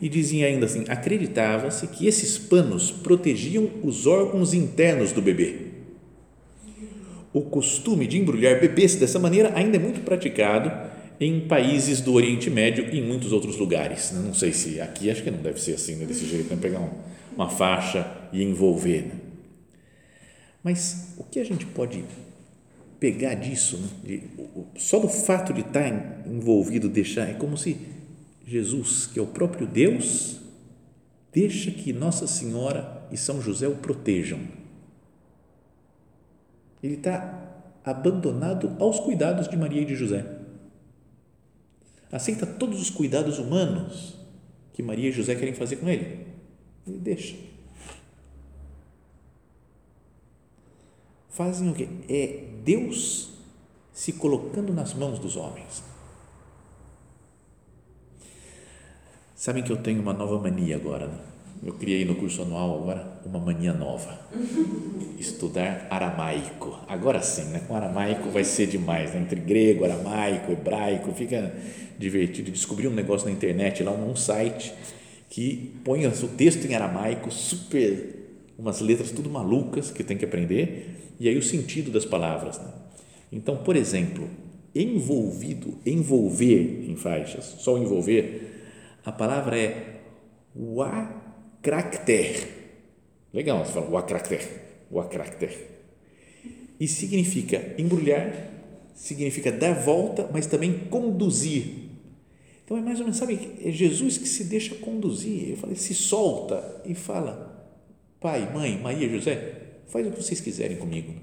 E 0.00 0.08
dizia 0.08 0.46
ainda 0.46 0.66
assim, 0.66 0.84
acreditava-se 0.86 1.88
que 1.88 2.06
esses 2.06 2.38
panos 2.38 2.92
protegiam 2.92 3.68
os 3.82 4.06
órgãos 4.06 4.54
internos 4.54 5.10
do 5.10 5.20
bebê. 5.20 5.67
O 7.38 7.42
costume 7.42 8.08
de 8.08 8.18
embrulhar 8.18 8.60
bebês 8.60 8.96
dessa 8.96 9.16
maneira 9.16 9.52
ainda 9.54 9.76
é 9.76 9.78
muito 9.78 10.00
praticado 10.00 10.72
em 11.20 11.46
países 11.46 12.00
do 12.00 12.12
Oriente 12.14 12.50
Médio 12.50 12.92
e 12.92 12.98
em 12.98 13.02
muitos 13.04 13.32
outros 13.32 13.56
lugares. 13.56 14.10
Não 14.10 14.34
sei 14.34 14.52
se 14.52 14.80
aqui, 14.80 15.08
acho 15.08 15.22
que 15.22 15.30
não 15.30 15.38
deve 15.38 15.60
ser 15.60 15.74
assim, 15.74 15.94
né, 15.94 16.04
desse 16.04 16.26
jeito, 16.26 16.52
né? 16.52 16.58
pegar 16.60 16.80
um, 16.80 16.90
uma 17.36 17.48
faixa 17.48 18.12
e 18.32 18.42
envolver. 18.42 19.02
Né? 19.02 19.12
Mas 20.64 21.14
o 21.16 21.22
que 21.22 21.38
a 21.38 21.44
gente 21.44 21.64
pode 21.64 22.02
pegar 22.98 23.34
disso, 23.34 23.76
né? 23.76 23.88
de, 24.02 24.22
só 24.76 24.98
do 24.98 25.08
fato 25.08 25.52
de 25.52 25.60
estar 25.60 26.24
envolvido, 26.26 26.88
deixar, 26.88 27.30
é 27.30 27.34
como 27.34 27.56
se 27.56 27.76
Jesus, 28.44 29.06
que 29.06 29.20
é 29.20 29.22
o 29.22 29.26
próprio 29.28 29.64
Deus, 29.64 30.40
deixa 31.32 31.70
que 31.70 31.92
Nossa 31.92 32.26
Senhora 32.26 33.06
e 33.12 33.16
São 33.16 33.40
José 33.40 33.68
o 33.68 33.76
protejam. 33.76 34.40
Ele 36.82 36.94
está 36.94 37.48
abandonado 37.84 38.76
aos 38.78 39.00
cuidados 39.00 39.48
de 39.48 39.56
Maria 39.56 39.82
e 39.82 39.84
de 39.84 39.94
José. 39.94 40.24
Aceita 42.10 42.46
todos 42.46 42.80
os 42.80 42.90
cuidados 42.90 43.38
humanos 43.38 44.16
que 44.72 44.82
Maria 44.82 45.08
e 45.08 45.12
José 45.12 45.34
querem 45.34 45.54
fazer 45.54 45.76
com 45.76 45.88
ele. 45.88 46.26
Ele 46.86 46.98
deixa. 46.98 47.36
Fazem 51.28 51.70
o 51.70 51.74
quê? 51.74 51.88
É 52.08 52.48
Deus 52.64 53.30
se 53.92 54.12
colocando 54.12 54.72
nas 54.72 54.94
mãos 54.94 55.18
dos 55.18 55.36
homens. 55.36 55.82
Sabem 59.34 59.62
que 59.62 59.70
eu 59.70 59.76
tenho 59.76 60.00
uma 60.00 60.12
nova 60.12 60.38
mania 60.38 60.76
agora, 60.76 61.06
né? 61.06 61.27
Eu 61.62 61.72
criei 61.74 62.04
no 62.04 62.14
curso 62.14 62.42
anual 62.42 62.82
agora 62.82 63.20
uma 63.24 63.38
mania 63.38 63.72
nova. 63.72 64.18
Estudar 65.18 65.86
aramaico. 65.90 66.78
Agora 66.86 67.20
sim, 67.20 67.44
né? 67.50 67.62
Com 67.66 67.74
aramaico 67.74 68.30
vai 68.30 68.44
ser 68.44 68.66
demais, 68.66 69.12
né? 69.12 69.20
Entre 69.20 69.40
grego, 69.40 69.84
aramaico, 69.84 70.52
hebraico, 70.52 71.12
fica 71.12 71.52
divertido. 71.98 72.50
Descobri 72.50 72.86
um 72.86 72.94
negócio 72.94 73.26
na 73.26 73.32
internet, 73.32 73.82
lá 73.82 73.92
um 73.92 74.14
site 74.14 74.72
que 75.28 75.74
põe 75.84 76.06
o 76.06 76.28
texto 76.28 76.64
em 76.64 76.74
aramaico, 76.74 77.30
super, 77.30 78.38
umas 78.58 78.80
letras 78.80 79.10
tudo 79.10 79.28
malucas 79.28 79.90
que 79.90 80.02
tem 80.02 80.16
que 80.16 80.24
aprender, 80.24 81.14
e 81.20 81.28
aí 81.28 81.36
o 81.36 81.42
sentido 81.42 81.90
das 81.90 82.04
palavras. 82.04 82.58
Né? 82.58 82.72
Então, 83.30 83.58
por 83.58 83.76
exemplo, 83.76 84.28
envolvido, 84.74 85.78
envolver 85.84 86.88
em 86.88 86.96
faixas, 86.96 87.56
só 87.58 87.76
envolver, 87.76 88.70
a 89.04 89.12
palavra 89.12 89.58
é 89.58 90.00
wakrakter. 91.58 92.48
Legal, 93.32 93.64
você 93.64 93.72
fala 93.72 93.90
wakrakter, 93.90 94.48
wakrakter. 94.90 95.56
E 96.80 96.86
significa 96.88 97.74
embrulhar, 97.76 98.50
significa 98.94 99.52
dar 99.52 99.74
volta, 99.74 100.28
mas 100.32 100.46
também 100.46 100.86
conduzir 100.90 101.88
então 102.68 102.76
é 102.76 102.82
mais 102.82 102.98
ou 102.98 103.06
menos, 103.06 103.16
sabe, 103.16 103.56
é 103.64 103.70
Jesus 103.70 104.18
que 104.18 104.28
se 104.28 104.44
deixa 104.44 104.74
conduzir. 104.74 105.48
Eu 105.48 105.56
falei, 105.56 105.74
se 105.74 105.94
solta 105.94 106.82
e 106.84 106.94
fala: 106.94 107.66
Pai, 108.20 108.52
mãe, 108.52 108.78
Maria, 108.78 109.08
José, 109.08 109.54
faz 109.86 110.06
o 110.06 110.10
que 110.10 110.22
vocês 110.22 110.38
quiserem 110.38 110.76
comigo. 110.76 111.14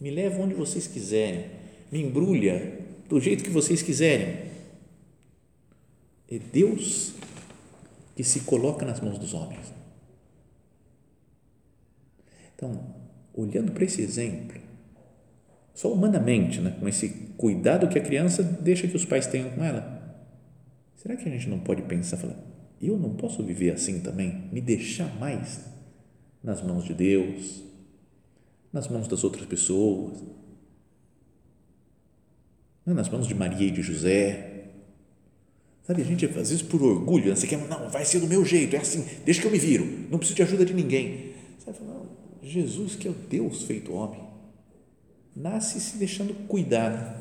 Me 0.00 0.08
leva 0.08 0.40
onde 0.40 0.54
vocês 0.54 0.86
quiserem. 0.86 1.46
Me 1.90 2.00
embrulha 2.00 2.78
do 3.08 3.20
jeito 3.20 3.42
que 3.42 3.50
vocês 3.50 3.82
quiserem. 3.82 4.36
É 6.30 6.38
Deus 6.38 7.14
que 8.14 8.24
se 8.24 8.40
coloca 8.40 8.84
nas 8.86 9.00
mãos 9.00 9.18
dos 9.18 9.34
homens. 9.34 9.72
Então, 12.54 12.94
olhando 13.32 13.72
para 13.72 13.84
esse 13.84 14.00
exemplo, 14.00 14.60
só 15.74 15.92
humanamente, 15.92 16.60
né, 16.60 16.76
com 16.78 16.88
esse 16.88 17.08
cuidado 17.36 17.88
que 17.88 17.98
a 17.98 18.02
criança 18.02 18.42
deixa 18.42 18.86
que 18.86 18.96
os 18.96 19.04
pais 19.04 19.26
tenham 19.26 19.50
com 19.50 19.64
ela, 19.64 19.94
Será 21.04 21.16
que 21.16 21.28
a 21.28 21.32
gente 21.32 21.50
não 21.50 21.60
pode 21.60 21.82
pensar, 21.82 22.16
falar, 22.16 22.38
eu 22.80 22.96
não 22.96 23.14
posso 23.14 23.42
viver 23.42 23.74
assim 23.74 24.00
também? 24.00 24.48
Me 24.50 24.58
deixar 24.58 25.14
mais 25.18 25.60
nas 26.42 26.62
mãos 26.62 26.82
de 26.82 26.94
Deus, 26.94 27.62
nas 28.72 28.88
mãos 28.88 29.06
das 29.06 29.22
outras 29.22 29.44
pessoas? 29.44 30.22
né, 32.86 32.94
nas 32.94 33.08
mãos 33.10 33.26
de 33.26 33.34
Maria 33.34 33.68
e 33.68 33.70
de 33.70 33.82
José. 33.82 34.53
Sabe, 35.86 36.00
a 36.00 36.04
gente, 36.04 36.24
às 36.24 36.32
vezes, 36.32 36.62
por 36.62 36.82
orgulho, 36.82 37.28
né, 37.28 37.36
você 37.36 37.46
quer, 37.46 37.58
não, 37.68 37.90
vai 37.90 38.06
ser 38.06 38.18
do 38.18 38.26
meu 38.26 38.42
jeito, 38.42 38.74
é 38.74 38.78
assim, 38.78 39.04
deixa 39.24 39.40
que 39.42 39.46
eu 39.46 39.50
me 39.50 39.58
viro, 39.58 39.84
não 40.10 40.18
preciso 40.18 40.36
de 40.36 40.42
ajuda 40.42 40.64
de 40.64 40.72
ninguém. 40.72 41.34
Falar, 41.58 41.78
não, 41.80 42.06
Jesus, 42.42 42.96
que 42.96 43.06
é 43.06 43.10
o 43.10 43.14
Deus 43.14 43.64
feito 43.64 43.92
homem, 43.92 44.22
nasce 45.36 45.78
se 45.78 45.98
deixando 45.98 46.32
cuidar. 46.46 47.20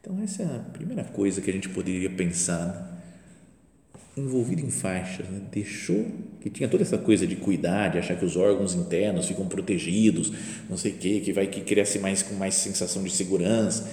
Então, 0.00 0.22
essa 0.22 0.42
é 0.42 0.46
a 0.46 0.58
primeira 0.58 1.02
coisa 1.02 1.40
que 1.40 1.48
a 1.48 1.52
gente 1.52 1.70
poderia 1.70 2.10
pensar. 2.10 2.66
Né? 2.66 4.22
Envolvido 4.22 4.60
em 4.60 4.70
faixas, 4.70 5.26
né? 5.28 5.40
deixou 5.50 6.06
que 6.40 6.50
tinha 6.50 6.68
toda 6.68 6.82
essa 6.82 6.98
coisa 6.98 7.26
de 7.26 7.36
cuidar, 7.36 7.88
de 7.88 7.98
achar 7.98 8.14
que 8.14 8.24
os 8.24 8.36
órgãos 8.36 8.74
internos 8.74 9.26
ficam 9.26 9.48
protegidos, 9.48 10.30
não 10.68 10.76
sei 10.76 10.92
o 10.92 10.96
quê, 10.98 11.20
que 11.20 11.32
vai 11.32 11.46
que 11.46 11.62
cresce 11.62 11.98
mais 11.98 12.22
com 12.22 12.34
mais 12.34 12.54
sensação 12.54 13.02
de 13.02 13.10
segurança. 13.10 13.90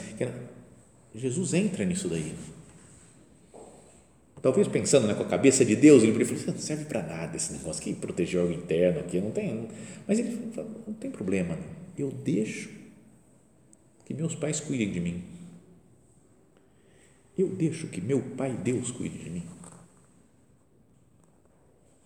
Jesus 1.14 1.54
entra 1.54 1.86
nisso 1.86 2.08
daí. 2.08 2.34
Talvez 4.42 4.68
pensando 4.68 5.08
né, 5.08 5.14
com 5.14 5.22
a 5.22 5.28
cabeça 5.28 5.64
de 5.64 5.76
Deus, 5.76 6.02
ele 6.02 6.26
falou: 6.26 6.44
não 6.48 6.58
serve 6.58 6.86
para 6.86 7.04
nada 7.04 7.38
esse 7.38 7.54
negócio 7.54 7.82
que 7.82 7.94
proteger 7.94 8.44
o 8.44 8.52
interno 8.52 9.00
aqui, 9.00 9.20
não 9.22 9.32
tem. 9.32 9.68
Mas 10.08 10.18
ele 10.18 10.52
falou: 10.52 10.72
não 10.88 10.94
tem 10.96 11.12
problema, 11.12 11.58
eu 11.98 12.10
deixo 12.10 12.70
que 14.06 14.14
meus 14.14 14.34
pais 14.34 14.60
cuidem 14.60 14.92
de 14.92 15.00
mim. 15.00 15.24
Eu 17.38 17.50
deixo 17.50 17.88
que 17.88 18.02
meu 18.02 18.22
Pai 18.36 18.56
Deus 18.58 18.92
cuide 18.92 19.18
de 19.18 19.30
mim. 19.30 19.44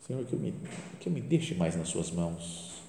Senhor, 0.05 0.23
que 0.23 0.33
eu 0.33 0.39
me, 0.39 0.53
que 0.99 1.09
eu 1.09 1.13
me 1.13 1.21
deixe 1.21 1.55
mais 1.55 1.75
nas 1.75 1.89
Suas 1.89 2.11
mãos. 2.11 2.83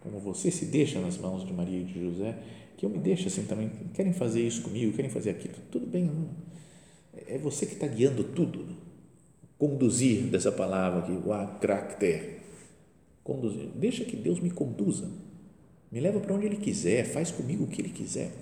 Como 0.00 0.18
você 0.18 0.50
se 0.50 0.66
deixa 0.66 1.00
nas 1.00 1.16
mãos 1.16 1.46
de 1.46 1.52
Maria 1.52 1.80
e 1.80 1.84
de 1.84 2.00
José, 2.00 2.36
que 2.76 2.84
eu 2.84 2.90
me 2.90 2.98
deixe 2.98 3.28
assim 3.28 3.44
também. 3.44 3.70
Querem 3.94 4.12
fazer 4.12 4.46
isso 4.46 4.62
comigo, 4.62 4.92
querem 4.92 5.10
fazer 5.10 5.30
aquilo. 5.30 5.54
Tudo 5.70 5.86
bem, 5.86 6.04
não. 6.04 6.28
é 7.26 7.38
você 7.38 7.66
que 7.66 7.74
está 7.74 7.86
guiando 7.86 8.24
tudo. 8.24 8.66
Conduzir 9.58 10.24
dessa 10.24 10.52
palavra 10.52 11.00
aqui, 11.00 11.12
o 11.12 11.32
acracter. 11.32 12.40
Conduzir. 13.24 13.68
Deixa 13.74 14.04
que 14.04 14.16
Deus 14.16 14.38
me 14.40 14.50
conduza. 14.50 15.10
Me 15.90 16.00
leva 16.00 16.20
para 16.20 16.34
onde 16.34 16.46
Ele 16.46 16.56
quiser, 16.56 17.06
faz 17.06 17.30
comigo 17.30 17.64
o 17.64 17.66
que 17.66 17.80
Ele 17.80 17.88
quiser. 17.88 18.32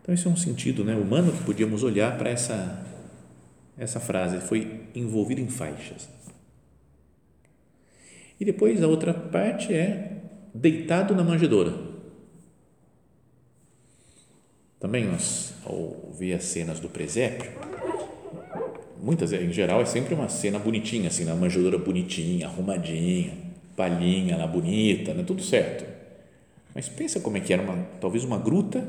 Então, 0.00 0.14
esse 0.14 0.26
é 0.26 0.30
um 0.30 0.36
sentido 0.36 0.84
né, 0.84 0.94
humano 0.94 1.32
que 1.32 1.44
podíamos 1.44 1.82
olhar 1.82 2.16
para 2.16 2.30
essa 2.30 2.94
essa 3.76 3.98
frase, 3.98 4.40
foi 4.40 4.82
envolvido 4.94 5.40
em 5.40 5.48
faixas. 5.48 6.08
E 8.38 8.44
depois 8.44 8.82
a 8.82 8.86
outra 8.86 9.12
parte 9.12 9.72
é 9.72 10.13
deitado 10.54 11.16
na 11.16 11.24
manjedoura. 11.24 11.74
Também 14.78 15.04
nós, 15.04 15.54
ao 15.66 16.12
ver 16.16 16.34
as 16.34 16.44
cenas 16.44 16.78
do 16.78 16.88
presépio, 16.88 17.50
muitas, 19.02 19.32
em 19.32 19.52
geral, 19.52 19.80
é 19.80 19.84
sempre 19.84 20.14
uma 20.14 20.28
cena 20.28 20.58
bonitinha, 20.58 21.08
assim, 21.08 21.24
na 21.24 21.34
manjedoura 21.34 21.78
bonitinha, 21.78 22.46
arrumadinha, 22.46 23.32
palhinha 23.76 24.36
lá 24.36 24.46
bonita, 24.46 25.12
né, 25.12 25.24
tudo 25.26 25.42
certo. 25.42 25.84
Mas 26.72 26.88
pensa 26.88 27.18
como 27.18 27.36
é 27.36 27.40
que 27.40 27.52
era 27.52 27.62
uma, 27.62 27.76
talvez 28.00 28.22
uma 28.24 28.38
gruta, 28.38 28.86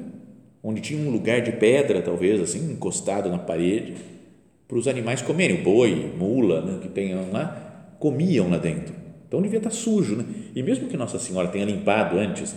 onde 0.62 0.82
tinha 0.82 1.00
um 1.00 1.12
lugar 1.12 1.42
de 1.42 1.54
pedra, 1.54 2.02
talvez, 2.02 2.40
assim, 2.42 2.72
encostado 2.72 3.30
na 3.30 3.40
parede, 3.40 3.96
para 4.68 4.78
os 4.78 4.88
animais 4.88 5.22
comerem, 5.22 5.62
o 5.62 5.64
boi, 5.64 6.14
mula, 6.18 6.62
né, 6.62 6.80
que 6.82 6.90
tenham 6.90 7.32
lá, 7.32 7.96
comiam 8.00 8.50
lá 8.50 8.58
dentro. 8.58 9.05
Então 9.28 9.42
devia 9.42 9.58
estar 9.58 9.72
sujo, 9.72 10.16
né? 10.16 10.26
E 10.56 10.62
mesmo 10.62 10.88
que 10.88 10.98
Nossa 10.98 11.20
Senhora 11.20 11.48
tenha 11.48 11.66
limpado 11.66 12.18
antes, 12.18 12.56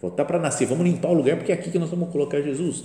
voltar 0.00 0.24
para 0.24 0.38
nascer, 0.38 0.66
vamos 0.66 0.84
limpar 0.84 1.10
o 1.10 1.14
lugar 1.14 1.36
porque 1.36 1.52
é 1.52 1.54
aqui 1.54 1.70
que 1.70 1.78
nós 1.78 1.90
vamos 1.90 2.10
colocar 2.10 2.40
Jesus. 2.40 2.84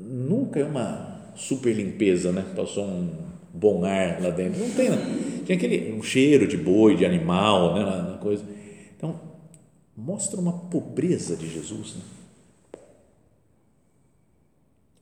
Nunca 0.00 0.60
é 0.60 0.64
uma 0.64 1.32
super 1.34 1.72
limpeza, 1.72 2.32
né? 2.32 2.44
Passou 2.54 2.84
um 2.84 3.10
bom 3.52 3.84
ar 3.84 4.20
lá 4.20 4.30
dentro, 4.30 4.60
não 4.60 4.70
tem, 4.70 4.90
não. 4.90 4.98
Tinha 5.44 5.56
aquele 5.56 5.92
um 5.92 6.02
cheiro 6.02 6.46
de 6.46 6.56
boi, 6.56 6.96
de 6.96 7.06
animal, 7.06 7.74
né? 7.74 8.18
Coisa. 8.20 8.44
Então 8.96 9.28
mostra 9.96 10.40
uma 10.40 10.52
pobreza 10.52 11.36
de 11.36 11.48
Jesus. 11.48 11.96
Né? 11.96 12.02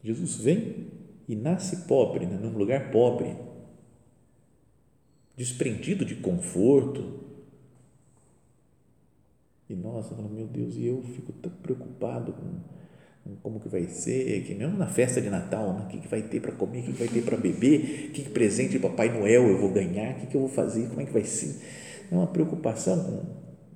Jesus 0.03 0.37
vem 0.37 0.87
e 1.29 1.35
nasce 1.35 1.87
pobre, 1.87 2.25
né, 2.25 2.39
num 2.41 2.57
lugar 2.57 2.91
pobre, 2.91 3.37
desprendido 5.37 6.05
de 6.05 6.17
conforto. 6.17 7.21
E 9.69 9.75
nós, 9.75 10.07
meu 10.31 10.47
Deus, 10.47 10.77
e 10.77 10.87
eu 10.87 11.03
fico 11.03 11.33
tão 11.33 11.51
preocupado 11.51 12.33
com, 12.33 13.37
como 13.43 13.61
que 13.61 13.69
vai 13.69 13.87
ser, 13.89 14.45
que 14.45 14.55
mesmo 14.55 14.77
na 14.77 14.87
festa 14.87 15.21
de 15.21 15.29
Natal, 15.29 15.73
né, 15.75 15.85
o 15.85 15.89
que, 15.89 15.99
que 15.99 16.09
vai 16.09 16.23
ter 16.23 16.41
para 16.41 16.53
comer, 16.53 16.81
o 16.81 16.83
que, 16.85 16.93
que 16.93 16.99
vai 16.99 17.09
ter 17.09 17.23
para 17.23 17.37
beber, 17.37 18.11
que, 18.13 18.23
que 18.23 18.31
presente 18.31 18.73
de 18.73 18.79
Papai 18.79 19.09
Noel 19.09 19.49
eu 19.49 19.59
vou 19.59 19.73
ganhar, 19.73 20.13
o 20.13 20.21
que, 20.21 20.27
que 20.27 20.37
eu 20.37 20.41
vou 20.41 20.49
fazer, 20.49 20.89
como 20.89 21.01
é 21.01 21.05
que 21.05 21.13
vai 21.13 21.25
ser. 21.25 21.61
É 22.11 22.15
uma 22.15 22.29
preocupação 22.29 23.05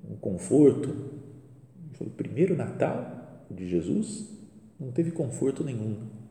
com 0.01 0.13
o 0.13 0.17
conforto. 0.17 1.11
Foi 1.93 2.07
o 2.07 2.11
primeiro 2.11 2.55
Natal 2.55 3.45
de 3.51 3.67
Jesus, 3.67 4.29
não 4.79 4.91
teve 4.91 5.11
conforto 5.11 5.63
nenhum 5.63 6.21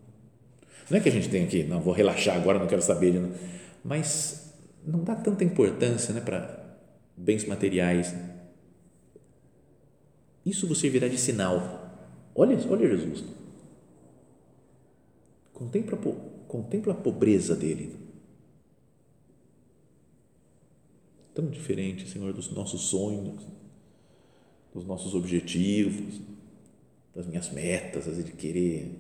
não 0.91 0.99
é 0.99 1.01
que 1.01 1.09
a 1.09 1.13
gente 1.13 1.29
tem 1.29 1.47
que, 1.47 1.63
não, 1.63 1.81
vou 1.81 1.95
relaxar 1.95 2.37
agora, 2.37 2.59
não 2.59 2.67
quero 2.67 2.83
saber, 2.83 3.15
mas 3.85 4.40
não 4.85 5.05
dá 5.05 5.15
tanta 5.15 5.45
importância 5.45 6.15
né, 6.15 6.21
para 6.21 6.79
bens 7.17 7.45
materiais. 7.45 8.15
Isso 10.45 10.67
você 10.67 10.89
virá 10.89 11.09
de 11.09 11.19
sinal. 11.19 11.91
Olha, 12.35 12.57
olha 12.69 12.89
Jesus. 12.89 13.25
Contempla, 15.53 15.99
contempla 16.49 16.93
a 16.93 16.97
pobreza 16.97 17.55
dele. 17.55 17.95
Tão 21.35 21.49
diferente, 21.49 22.09
Senhor, 22.09 22.33
dos 22.33 22.51
nossos 22.51 22.83
sonhos, 22.83 23.47
dos 24.75 24.85
nossos 24.87 25.15
objetivos, 25.15 26.21
das 27.15 27.27
minhas 27.27 27.51
metas, 27.51 28.17
de 28.25 28.33
querer 28.33 28.99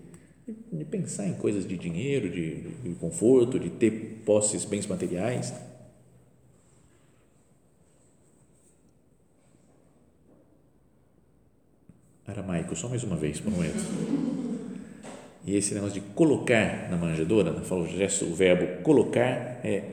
de 0.72 0.84
pensar 0.84 1.26
em 1.26 1.34
coisas 1.34 1.66
de 1.66 1.76
dinheiro, 1.76 2.28
de, 2.28 2.62
de 2.82 2.94
conforto, 2.96 3.58
de 3.58 3.70
ter 3.70 4.22
posses, 4.24 4.64
bens 4.64 4.86
materiais. 4.86 5.52
Aramaico, 12.30 12.76
só 12.76 12.88
mais 12.88 13.02
uma 13.02 13.16
vez, 13.16 13.40
prometo. 13.40 13.84
E 15.44 15.56
esse 15.56 15.74
negócio 15.74 16.00
de 16.00 16.06
colocar 16.08 16.88
na 16.90 16.96
manjedoura, 16.96 17.50
né? 17.50 17.60
falo 17.64 17.86
gesto, 17.86 18.26
o 18.26 18.34
verbo 18.34 18.82
colocar 18.82 19.60
é 19.64 19.84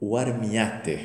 o 0.00 0.16
armiate. 0.16 0.98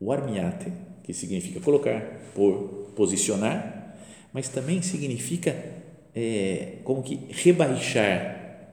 O 0.00 0.12
armiate, 0.12 0.72
que 1.02 1.12
significa 1.12 1.60
colocar, 1.60 2.00
por 2.34 2.92
posicionar, 2.94 3.96
mas 4.32 4.48
também 4.48 4.82
significa 4.82 5.56
é, 6.14 6.76
como 6.84 7.02
que 7.02 7.26
rebaixar, 7.30 8.68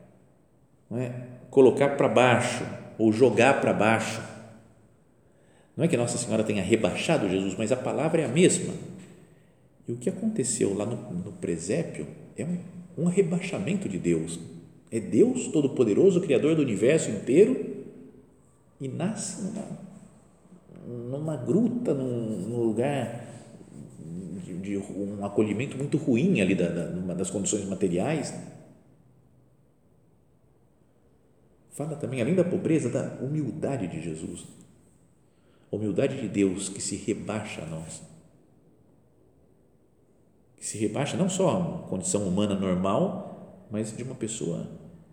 não 0.90 1.00
é? 1.00 1.12
colocar 1.50 1.90
para 1.96 2.08
baixo 2.08 2.66
ou 2.98 3.12
jogar 3.12 3.62
para 3.62 3.74
baixo. 3.74 4.22
Não 5.78 5.86
é 5.86 5.88
que 5.88 5.98
Nossa 5.98 6.18
Senhora 6.18 6.44
tenha 6.44 6.64
rebaixado 6.64 7.30
Jesus, 7.30 7.56
mas 7.58 7.72
a 7.72 7.76
palavra 7.76 8.22
é 8.22 8.26
a 8.26 8.30
mesma. 8.30 8.74
E 9.88 9.94
o 9.94 9.98
que 9.98 10.10
aconteceu 10.10 10.74
lá 10.74 10.86
no, 10.86 10.96
no 11.14 11.32
presépio 11.34 12.08
é 12.36 12.44
um, 12.44 12.58
um 12.98 13.06
rebaixamento 13.06 13.88
de 13.88 13.98
Deus. 13.98 14.40
É 14.92 15.00
Deus 15.00 15.48
Todo-Poderoso, 15.48 16.22
Criador 16.22 16.56
do 16.56 16.62
universo 16.62 17.10
inteiro, 17.12 17.76
e 18.80 18.88
nasce 18.88 19.44
numa, 19.44 21.18
numa 21.18 21.38
gruta, 21.38 21.94
num, 21.94 22.40
num 22.48 22.64
lugar 22.64 23.26
de 24.62 24.78
um 24.78 25.24
acolhimento 25.24 25.78
muito 25.78 25.98
ruim 25.98 26.42
ali 26.42 26.56
da, 26.56 26.68
da, 26.68 27.14
das 27.14 27.30
condições 27.30 27.66
materiais. 27.66 28.34
Fala 31.72 31.96
também, 31.96 32.22
além 32.22 32.36
da 32.36 32.44
pobreza, 32.44 32.90
da 32.90 33.18
humildade 33.22 33.88
de 33.88 34.02
Jesus. 34.02 34.46
A 35.72 35.76
humildade 35.76 36.20
de 36.20 36.28
Deus 36.28 36.70
que 36.70 36.82
se 36.82 36.96
rebaixa 36.96 37.62
a 37.62 37.66
nós. 37.66 38.02
Se 40.66 40.80
rebaixa 40.80 41.16
não 41.16 41.30
só 41.30 41.84
a 41.86 41.88
condição 41.88 42.28
humana 42.28 42.56
normal, 42.56 43.68
mas 43.70 43.96
de 43.96 44.02
uma 44.02 44.16
pessoa 44.16 44.68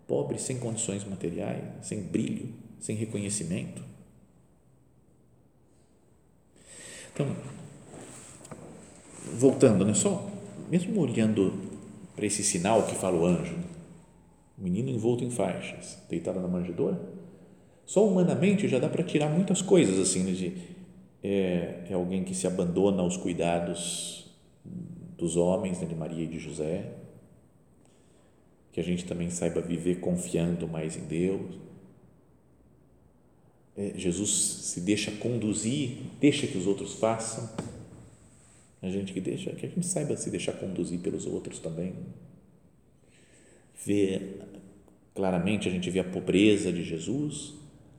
pobre, 0.06 0.38
sem 0.38 0.58
condições 0.58 1.04
materiais, 1.04 1.62
sem 1.82 2.00
brilho, 2.04 2.54
sem 2.80 2.96
reconhecimento. 2.96 3.82
Então, 7.12 7.36
voltando, 9.38 9.84
né? 9.84 9.92
só 9.92 10.26
mesmo 10.70 10.98
olhando 10.98 11.52
para 12.16 12.24
esse 12.24 12.42
sinal 12.42 12.86
que 12.86 12.94
fala 12.94 13.18
o 13.18 13.26
anjo, 13.26 13.58
o 14.58 14.62
menino 14.62 14.88
envolto 14.88 15.22
em 15.22 15.30
faixas, 15.30 15.98
deitado 16.08 16.40
na 16.40 16.48
manjedoura, 16.48 16.98
só 17.84 18.08
humanamente 18.08 18.66
já 18.68 18.78
dá 18.78 18.88
para 18.88 19.04
tirar 19.04 19.28
muitas 19.28 19.60
coisas 19.60 19.98
assim, 19.98 20.22
né? 20.22 20.32
de 20.32 20.56
é, 21.22 21.84
é 21.90 21.92
alguém 21.92 22.24
que 22.24 22.34
se 22.34 22.46
abandona 22.46 23.02
aos 23.02 23.18
cuidados 23.18 24.21
dos 25.22 25.37
homens, 25.37 25.78
né, 25.80 25.87
de 25.87 25.94
Maria 25.94 26.24
e 26.24 26.26
de 26.26 26.40
José, 26.40 26.92
que 28.72 28.80
a 28.80 28.82
gente 28.82 29.04
também 29.04 29.30
saiba 29.30 29.61
viver 29.61 30.00
confiando 30.00 30.66
mais 30.66 30.96
em 30.96 31.04
Deus. 31.04 31.61
É, 33.76 33.92
Jesus 33.96 34.30
se 34.30 34.80
deixa 34.80 35.12
conduzir, 35.12 35.98
deixa 36.20 36.44
que 36.48 36.58
os 36.58 36.66
outros 36.66 36.94
façam. 36.94 37.48
A 38.82 38.90
gente 38.90 39.12
que 39.12 39.20
deixa, 39.20 39.52
que 39.52 39.64
a 39.64 39.68
gente 39.68 39.87
saiba 39.87 40.16
se 40.16 40.28
deixar 40.28 40.54
conduzir 40.54 40.98
pelos 40.98 41.24
outros 41.24 41.61
também. 41.61 41.94
Vê 43.87 44.38
claramente, 45.14 45.68
a 45.68 45.70
gente 45.70 45.88
vê 45.88 46.00
a 46.00 46.04
pobreza 46.04 46.72
de 46.72 46.82
Jesus, 46.82 47.54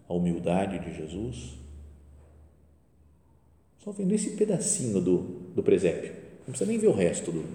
a 0.09 0.13
humildade 0.13 0.77
de 0.79 0.93
Jesus. 0.93 1.57
Só 3.81 3.91
vendo 3.91 4.12
esse 4.12 4.31
pedacinho 4.31 4.99
do, 4.99 5.19
do 5.55 5.63
presépio. 5.63 6.22
Não 6.45 6.51
precisa 6.51 6.69
nem 6.69 6.77
ver 6.77 6.88
o 6.88 6.93
resto 6.93 7.32
do, 7.32 7.45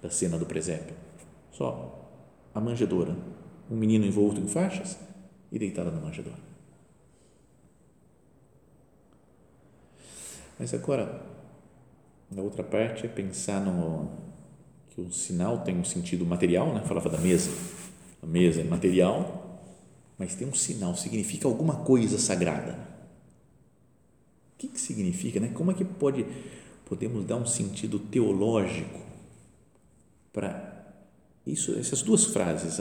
da 0.00 0.10
cena 0.10 0.36
do 0.36 0.46
presépio. 0.46 0.94
Só 1.52 2.10
a 2.54 2.60
manjedoura, 2.60 3.16
um 3.70 3.76
menino 3.76 4.04
envolto 4.04 4.40
em 4.40 4.48
faixas 4.48 4.98
e 5.50 5.58
deitado 5.58 5.90
na 5.90 6.00
manjedoura. 6.00 6.52
Mas 10.58 10.74
agora, 10.74 11.22
a 12.36 12.40
outra 12.40 12.62
parte 12.62 13.06
é 13.06 13.08
pensar 13.08 13.60
no 13.60 14.08
que 14.90 15.00
o 15.00 15.10
sinal 15.10 15.60
tem 15.60 15.76
um 15.76 15.84
sentido 15.84 16.26
material, 16.26 16.72
né? 16.74 16.82
Falava 16.84 17.08
da 17.08 17.18
mesa. 17.18 17.50
A 18.22 18.26
mesa 18.26 18.60
é 18.60 18.64
material, 18.64 19.60
mas 20.18 20.34
tem 20.34 20.46
um 20.46 20.54
sinal, 20.54 20.94
significa 20.94 21.48
alguma 21.48 21.76
coisa 21.76 22.18
sagrada. 22.18 22.74
O 24.54 24.58
que, 24.58 24.68
que 24.68 24.80
significa, 24.80 25.40
né? 25.40 25.50
Como 25.52 25.70
é 25.70 25.74
que 25.74 25.84
pode 25.84 26.24
podemos 26.84 27.24
dar 27.26 27.36
um 27.36 27.46
sentido 27.46 27.98
teológico 27.98 29.00
para 30.32 30.72
isso, 31.46 31.78
essas 31.78 32.02
duas 32.02 32.24
frases, 32.24 32.80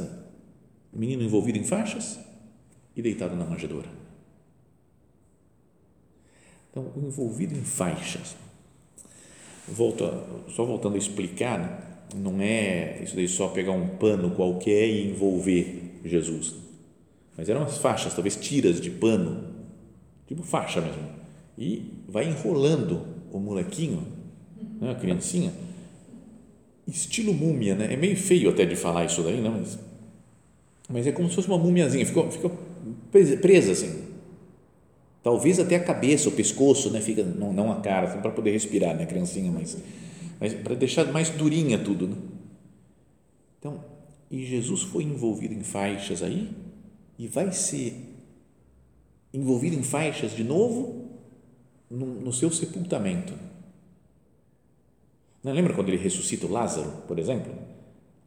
menino 0.94 1.24
envolvido 1.24 1.58
em 1.58 1.64
faixas 1.64 2.20
e 2.96 3.02
deitado 3.02 3.36
na 3.36 3.46
manjedoura. 3.46 3.90
Então, 6.70 6.92
envolvido 6.96 7.54
em 7.54 7.64
faixas. 7.64 8.36
Volto 9.68 10.06
a, 10.06 10.52
só 10.52 10.66
voltando 10.66 10.96
a 10.96 10.98
explicar, 10.98 11.60
né? 11.60 11.92
não 12.16 12.42
é 12.42 13.02
isso 13.04 13.16
daí 13.16 13.28
só 13.28 13.50
pegar 13.50 13.72
um 13.72 13.88
pano 13.98 14.32
qualquer 14.32 14.88
e 14.88 15.12
envolver 15.12 16.00
Jesus. 16.04 16.56
Mas 17.38 17.50
eram 17.50 17.64
as 17.64 17.78
faixas, 17.78 18.14
talvez 18.14 18.36
tiras 18.36 18.80
de 18.80 18.90
pano, 18.90 19.50
tipo 20.28 20.44
faixa 20.44 20.82
mesmo. 20.82 21.10
E 21.58 22.04
vai 22.08 22.28
enrolando 22.28 23.06
o 23.32 23.40
molequinho, 23.40 24.06
né, 24.80 24.92
a 24.92 24.96
criancinha, 24.96 25.54
estilo 26.88 27.34
múmia, 27.34 27.76
né? 27.76 27.94
É 27.94 27.98
meio 27.98 28.18
feio 28.18 28.50
até 28.50 28.66
de 28.66 28.76
falar 28.76 29.06
isso 29.06 29.22
daí, 29.24 29.40
né? 29.40 29.50
Mas, 29.50 29.80
mas 30.90 31.08
é 31.08 31.12
como 31.12 31.30
se 31.30 31.36
fosse 31.36 31.48
uma 31.48 31.58
múmiazinha, 31.58 32.06
ficou, 32.06 32.30
ficou 32.30 32.52
presa 33.12 33.72
assim. 33.72 34.12
Talvez 35.24 35.60
até 35.60 35.76
a 35.76 35.84
cabeça, 35.84 36.30
o 36.30 36.32
pescoço, 36.32 36.90
né? 36.90 37.00
Fica, 37.00 37.24
não, 37.24 37.54
não 37.54 37.72
a 37.72 37.76
cara, 37.80 38.08
assim, 38.08 38.20
para 38.20 38.32
poder 38.32 38.52
respirar, 38.52 38.96
né? 38.96 39.04
A 39.04 39.08
criancinha, 39.08 39.52
mas, 39.52 39.78
mas 40.40 40.54
para 40.54 40.76
deixar 40.76 41.06
mais 41.12 41.30
durinha 41.30 41.78
tudo, 41.78 42.08
né? 42.08 42.16
Então, 43.60 43.84
e 44.30 44.46
Jesus 44.46 44.82
foi 44.82 45.04
envolvido 45.04 45.54
em 45.54 45.62
faixas 45.62 46.24
aí 46.24 46.50
e 47.20 47.28
vai 47.28 47.52
ser 47.52 47.94
envolvido 49.34 49.76
em 49.76 49.84
faixas 49.84 50.36
de 50.36 50.44
novo 50.44 51.11
no, 51.92 52.06
no 52.06 52.34
seu 52.34 52.50
sepultamento 52.50 53.34
não 55.44 55.54
lembra 55.54 55.74
quando 55.74 55.90
ele 55.90 55.98
ressuscita 55.98 56.46
o 56.46 56.52
Lázaro, 56.52 56.88
por 57.08 57.18
exemplo? 57.18 57.52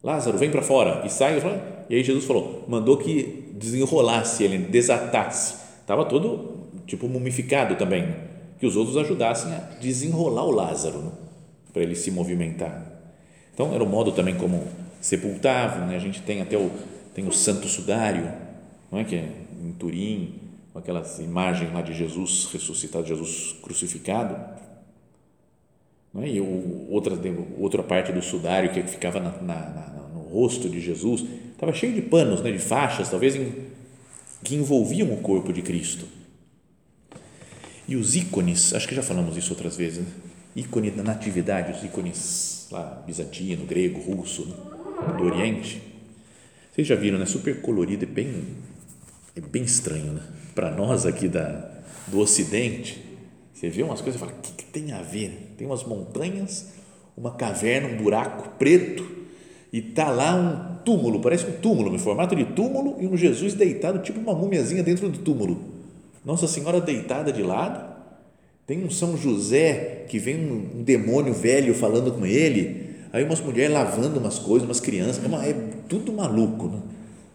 Lázaro, 0.03 0.37
vem 0.37 0.51
para 0.51 0.61
fora 0.61 1.05
e 1.05 1.09
sai. 1.09 1.41
E 1.89 1.95
aí 1.95 2.03
Jesus 2.03 2.25
falou, 2.25 2.65
mandou 2.67 2.97
que 2.97 3.51
desenrolasse 3.53 4.43
ele, 4.43 4.57
desatasse. 4.57 5.55
Estava 5.81 6.05
todo 6.05 6.65
tipo 6.85 7.07
mumificado 7.07 7.75
também, 7.75 8.03
né? 8.03 8.15
que 8.59 8.65
os 8.65 8.75
outros 8.75 8.97
ajudassem 8.97 9.51
a 9.53 9.59
desenrolar 9.79 10.45
o 10.45 10.51
Lázaro 10.51 10.99
né? 10.99 11.11
para 11.71 11.81
ele 11.81 11.95
se 11.95 12.11
movimentar. 12.11 12.85
Então 13.53 13.73
era 13.73 13.83
o 13.83 13.87
modo 13.87 14.11
também 14.11 14.35
como 14.35 14.63
sepultavam. 14.99 15.87
Né? 15.87 15.95
A 15.95 15.99
gente 15.99 16.21
tem 16.21 16.41
até 16.41 16.57
o 16.57 16.69
tem 17.13 17.25
o 17.25 17.31
Santo 17.31 17.69
Sudário, 17.69 18.29
não 18.91 18.99
é 18.99 19.05
que 19.05 19.15
é 19.15 19.29
em 19.63 19.71
Turim, 19.71 20.33
com 20.75 20.79
aquelas 20.79 21.19
imagens 21.19 21.71
lá 21.71 21.81
de 21.81 21.93
Jesus 21.93 22.49
ressuscitado, 22.51 23.07
Jesus 23.07 23.55
crucificado 23.63 24.35
é? 26.17 26.27
e 26.27 26.41
outra, 26.89 27.17
outra 27.57 27.81
parte 27.81 28.11
do 28.11 28.21
sudário 28.21 28.73
que 28.73 28.83
ficava 28.83 29.21
na, 29.21 29.31
na, 29.41 29.69
na, 29.69 30.09
no 30.13 30.19
rosto 30.19 30.67
de 30.67 30.81
Jesus, 30.81 31.23
estava 31.53 31.71
cheio 31.71 31.93
de 31.93 32.01
panos, 32.01 32.41
né, 32.41 32.51
de 32.51 32.59
faixas, 32.59 33.09
talvez 33.09 33.37
em, 33.37 33.53
que 34.43 34.53
envolviam 34.55 35.13
o 35.13 35.21
corpo 35.21 35.53
de 35.53 35.61
Cristo. 35.61 36.05
E 37.87 37.95
os 37.95 38.13
ícones, 38.17 38.73
acho 38.73 38.85
que 38.85 38.95
já 38.95 39.01
falamos 39.01 39.37
isso 39.37 39.53
outras 39.53 39.77
vezes, 39.77 39.99
né? 39.99 40.11
ícone 40.57 40.91
da 40.91 41.03
natividade, 41.03 41.71
os 41.71 41.85
ícones 41.85 42.67
lá, 42.69 43.01
bizantino, 43.07 43.65
grego, 43.65 44.01
russo, 44.01 44.45
né? 44.45 45.13
do 45.17 45.23
Oriente. 45.23 45.81
Vocês 46.73 46.85
já 46.85 46.95
viram, 46.95 47.17
né? 47.17 47.25
Super 47.25 47.61
colorido 47.61 48.03
e 48.03 48.07
bem, 48.07 48.57
é 49.37 49.39
bem 49.39 49.63
estranho, 49.63 50.11
né? 50.11 50.21
Para 50.55 50.71
nós 50.71 51.05
aqui 51.05 51.27
da, 51.27 51.69
do 52.07 52.19
Ocidente, 52.19 53.03
você 53.53 53.69
vê 53.69 53.83
umas 53.83 53.99
coisas 53.99 54.15
e 54.15 54.23
fala, 54.25 54.31
o 54.31 54.41
que, 54.41 54.53
que 54.53 54.65
tem 54.65 54.93
a 54.93 55.01
ver? 55.01 55.53
Tem 55.57 55.67
umas 55.67 55.83
montanhas, 55.83 56.67
uma 57.15 57.31
caverna, 57.31 57.89
um 57.89 57.97
buraco 57.97 58.57
preto 58.57 59.05
e 59.71 59.81
tá 59.81 60.09
lá 60.09 60.33
um 60.33 60.83
túmulo, 60.85 61.19
parece 61.19 61.45
um 61.45 61.51
túmulo, 61.51 61.93
em 61.93 61.99
formato 61.99 62.33
de 62.33 62.45
túmulo 62.45 62.95
e 63.01 63.05
um 63.05 63.17
Jesus 63.17 63.53
deitado, 63.53 63.99
tipo 63.99 64.17
uma 64.17 64.33
múmiazinha 64.33 64.81
dentro 64.81 65.09
do 65.09 65.17
túmulo. 65.17 65.59
Nossa 66.23 66.47
Senhora 66.47 66.79
deitada 66.79 67.33
de 67.33 67.43
lado, 67.43 67.93
tem 68.65 68.83
um 68.83 68.89
São 68.89 69.17
José 69.17 70.05
que 70.07 70.17
vem 70.17 70.37
um, 70.37 70.79
um 70.79 70.83
demônio 70.83 71.33
velho 71.33 71.75
falando 71.75 72.13
com 72.13 72.25
ele, 72.25 72.95
aí 73.11 73.23
umas 73.25 73.41
mulheres 73.41 73.73
lavando 73.73 74.19
umas 74.19 74.39
coisas, 74.39 74.65
umas 74.65 74.79
crianças, 74.79 75.21
é, 75.21 75.27
uma, 75.27 75.45
é 75.45 75.53
tudo 75.89 76.13
maluco, 76.13 76.67
né? 76.67 76.79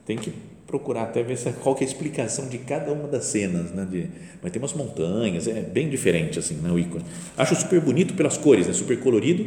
tem 0.06 0.16
que 0.16 0.32
procurar 0.70 1.02
até 1.02 1.20
ver 1.20 1.36
qual 1.60 1.74
que 1.74 1.82
é 1.82 1.86
a 1.86 1.90
explicação 1.90 2.48
de 2.48 2.58
cada 2.58 2.92
uma 2.92 3.08
das 3.08 3.24
cenas, 3.24 3.72
né? 3.72 3.84
De, 3.84 4.06
mas 4.40 4.52
tem 4.52 4.62
umas 4.62 4.72
montanhas, 4.72 5.48
é 5.48 5.60
bem 5.62 5.90
diferente 5.90 6.38
assim, 6.38 6.54
né? 6.54 6.70
O 6.70 6.78
ícone. 6.78 7.04
Acho 7.36 7.56
super 7.56 7.80
bonito 7.80 8.14
pelas 8.14 8.38
cores, 8.38 8.68
né? 8.68 8.72
Super 8.72 9.00
colorido, 9.00 9.44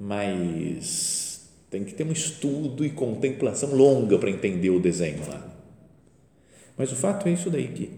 mas 0.00 1.46
tem 1.68 1.84
que 1.84 1.92
ter 1.92 2.04
um 2.04 2.12
estudo 2.12 2.86
e 2.86 2.88
contemplação 2.88 3.74
longa 3.74 4.18
para 4.18 4.30
entender 4.30 4.70
o 4.70 4.80
desenho 4.80 5.20
lá. 5.28 5.46
Mas 6.76 6.90
o 6.90 6.96
fato 6.96 7.28
é 7.28 7.32
isso 7.32 7.50
daí 7.50 7.68
que 7.68 7.90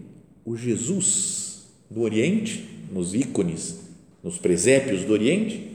o 0.43 0.57
Jesus 0.57 1.69
do 1.89 2.01
Oriente, 2.01 2.67
nos 2.91 3.15
ícones, 3.15 3.79
nos 4.21 4.37
presépios 4.37 5.05
do 5.05 5.13
Oriente, 5.13 5.71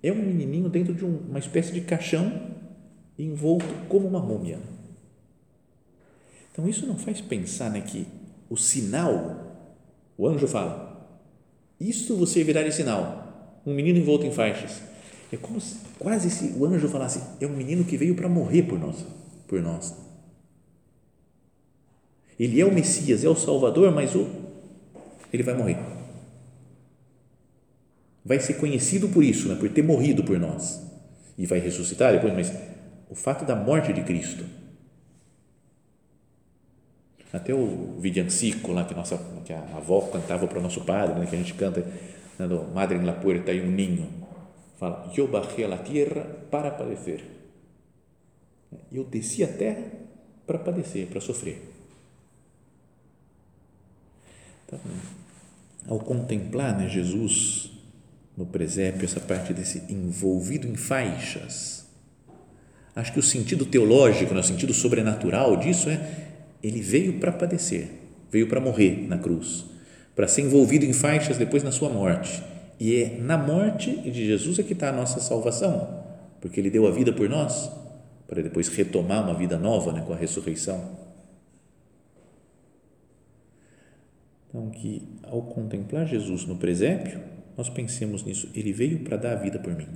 é 0.00 0.12
um 0.12 0.22
menininho 0.22 0.68
dentro 0.68 0.94
de 0.94 1.04
uma 1.04 1.40
espécie 1.40 1.72
de 1.72 1.80
caixão 1.80 2.52
envolto 3.18 3.66
como 3.88 4.06
uma 4.06 4.20
múmia 4.20 4.60
então, 6.52 6.68
isso 6.68 6.86
não 6.86 6.98
faz 6.98 7.20
pensar 7.20 7.70
né, 7.70 7.80
que 7.80 8.06
o 8.50 8.56
sinal, 8.58 9.56
o 10.18 10.28
anjo 10.28 10.46
fala, 10.46 10.92
isso 11.80 12.14
você 12.16 12.44
virá 12.44 12.62
de 12.62 12.72
sinal, 12.72 13.60
um 13.66 13.74
menino 13.74 13.98
envolto 13.98 14.26
em 14.26 14.30
faixas. 14.30 14.82
É 15.32 15.36
como 15.38 15.58
se 15.58 15.76
quase 15.98 16.30
se 16.30 16.52
o 16.58 16.66
anjo 16.66 16.88
falasse, 16.88 17.22
é 17.40 17.46
um 17.46 17.56
menino 17.56 17.84
que 17.84 17.96
veio 17.96 18.14
para 18.14 18.28
morrer 18.28 18.64
por 18.64 18.78
nós, 18.78 19.06
por 19.46 19.62
nós. 19.62 19.94
Ele 22.38 22.60
é 22.60 22.66
o 22.66 22.74
Messias, 22.74 23.24
é 23.24 23.28
o 23.28 23.36
Salvador, 23.36 23.90
mas 23.92 24.14
o, 24.14 24.26
ele 25.32 25.42
vai 25.42 25.54
morrer. 25.54 25.78
Vai 28.24 28.40
ser 28.40 28.54
conhecido 28.54 29.08
por 29.08 29.24
isso, 29.24 29.48
né, 29.48 29.54
por 29.54 29.70
ter 29.70 29.82
morrido 29.82 30.22
por 30.22 30.38
nós. 30.38 30.82
E 31.38 31.46
vai 31.46 31.60
ressuscitar 31.60 32.12
depois, 32.12 32.34
mas 32.34 32.52
o 33.08 33.14
fato 33.14 33.46
da 33.46 33.56
morte 33.56 33.92
de 33.92 34.02
Cristo 34.02 34.44
até 37.32 37.54
o 37.54 37.96
Vidiancico 37.98 38.72
lá 38.72 38.84
que 38.84 38.94
nossa 38.94 39.18
que 39.44 39.52
a 39.52 39.60
avó 39.76 40.00
cantava 40.02 40.46
para 40.46 40.58
o 40.58 40.62
nosso 40.62 40.82
padre, 40.82 41.18
né, 41.18 41.26
que 41.26 41.34
a 41.34 41.38
gente 41.38 41.54
canta, 41.54 41.80
né, 42.38 42.46
do 42.46 42.64
Madre 42.74 42.98
en 42.98 43.06
la 43.06 43.14
puerta 43.14 43.52
e 43.52 43.60
um 43.60 43.70
ninho, 43.70 44.06
fala: 44.78 45.10
Eu 45.16 45.26
bajei 45.26 45.64
a 45.64 45.68
la 45.68 45.78
tierra 45.78 46.24
para 46.50 46.70
padecer. 46.70 47.24
Eu 48.90 49.04
desci 49.04 49.42
a 49.42 49.48
terra 49.48 49.82
para 50.46 50.58
padecer, 50.58 51.06
para 51.06 51.20
sofrer. 51.20 51.62
Então, 54.66 54.78
ao 55.88 55.98
contemplar 55.98 56.76
né, 56.78 56.88
Jesus 56.88 57.70
no 58.36 58.46
presépio, 58.46 59.04
essa 59.04 59.20
parte 59.20 59.52
desse 59.52 59.82
envolvido 59.92 60.66
em 60.66 60.74
faixas, 60.74 61.86
acho 62.94 63.12
que 63.12 63.18
o 63.18 63.22
sentido 63.22 63.66
teológico, 63.66 64.32
né, 64.34 64.40
o 64.40 64.44
sentido 64.44 64.72
sobrenatural 64.72 65.56
disso 65.56 65.90
é 65.90 66.31
ele 66.62 66.80
veio 66.80 67.18
para 67.18 67.32
padecer, 67.32 67.88
veio 68.30 68.48
para 68.48 68.60
morrer 68.60 69.06
na 69.08 69.18
cruz, 69.18 69.64
para 70.14 70.28
ser 70.28 70.42
envolvido 70.42 70.84
em 70.84 70.92
faixas 70.92 71.36
depois 71.36 71.62
na 71.62 71.72
sua 71.72 71.88
morte. 71.88 72.42
E 72.78 72.96
é 72.96 73.18
na 73.18 73.36
morte 73.36 73.96
de 73.96 74.26
Jesus 74.26 74.58
é 74.58 74.62
que 74.62 74.72
está 74.72 74.88
a 74.88 74.92
nossa 74.92 75.20
salvação, 75.20 76.04
porque 76.40 76.60
Ele 76.60 76.70
deu 76.70 76.86
a 76.86 76.90
vida 76.90 77.12
por 77.12 77.28
nós, 77.28 77.70
para 78.26 78.42
depois 78.42 78.68
retomar 78.68 79.22
uma 79.22 79.34
vida 79.34 79.58
nova 79.58 79.92
né, 79.92 80.02
com 80.06 80.12
a 80.12 80.16
ressurreição. 80.16 80.98
Então, 84.48 84.70
que 84.70 85.02
ao 85.22 85.42
contemplar 85.42 86.06
Jesus 86.06 86.44
no 86.44 86.56
presépio, 86.56 87.20
nós 87.56 87.68
pensemos 87.68 88.22
nisso, 88.24 88.48
Ele 88.54 88.72
veio 88.72 89.00
para 89.00 89.16
dar 89.16 89.32
a 89.32 89.36
vida 89.36 89.58
por 89.58 89.74
mim. 89.74 89.88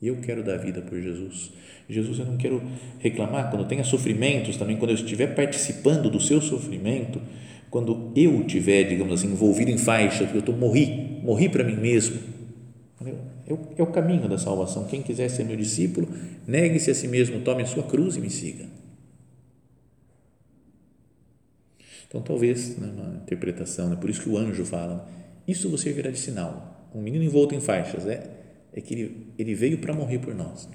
Eu 0.00 0.16
quero 0.16 0.44
dar 0.44 0.56
vida 0.56 0.80
por 0.80 1.00
Jesus. 1.00 1.50
Jesus, 1.88 2.18
eu 2.18 2.26
não 2.26 2.36
quero 2.36 2.62
reclamar 2.98 3.50
quando 3.50 3.66
tenha 3.66 3.82
sofrimentos 3.82 4.56
também, 4.56 4.76
quando 4.76 4.90
eu 4.90 4.96
estiver 4.96 5.34
participando 5.34 6.08
do 6.08 6.20
seu 6.20 6.40
sofrimento, 6.40 7.20
quando 7.70 8.12
eu 8.14 8.40
estiver, 8.42 8.84
digamos 8.84 9.14
assim, 9.14 9.32
envolvido 9.32 9.70
em 9.70 9.78
faixa, 9.78 10.24
porque 10.24 10.36
eu 10.36 10.40
estou 10.40 10.56
morri, 10.56 11.20
morri 11.22 11.48
para 11.48 11.64
mim 11.64 11.76
mesmo. 11.76 12.18
É 13.76 13.82
o, 13.82 13.86
caminho 13.86 14.28
da 14.28 14.36
salvação. 14.36 14.84
Quem 14.84 15.02
quiser 15.02 15.28
ser 15.30 15.44
meu 15.44 15.56
discípulo, 15.56 16.08
negue-se 16.46 16.90
a 16.90 16.94
si 16.94 17.08
mesmo, 17.08 17.40
tome 17.40 17.62
a 17.62 17.66
sua 17.66 17.82
cruz 17.82 18.16
e 18.16 18.20
me 18.20 18.28
siga. 18.28 18.66
Então, 22.06 22.20
talvez, 22.20 22.76
né, 22.78 22.90
uma 22.94 23.16
interpretação, 23.16 23.88
né, 23.88 23.96
por 23.96 24.10
isso 24.10 24.22
que 24.22 24.28
o 24.28 24.36
anjo 24.36 24.64
fala, 24.64 25.08
isso 25.46 25.70
você 25.70 25.92
verá 25.92 26.10
de 26.10 26.18
sinal. 26.18 26.90
Um 26.94 27.00
menino 27.00 27.24
envolto 27.24 27.54
em 27.54 27.60
faixas, 27.60 28.06
é, 28.06 28.37
é 28.72 28.80
que 28.80 28.94
ele, 28.94 29.32
ele 29.38 29.54
veio 29.54 29.78
para 29.78 29.94
morrer 29.94 30.18
por 30.18 30.34
nós. 30.34 30.68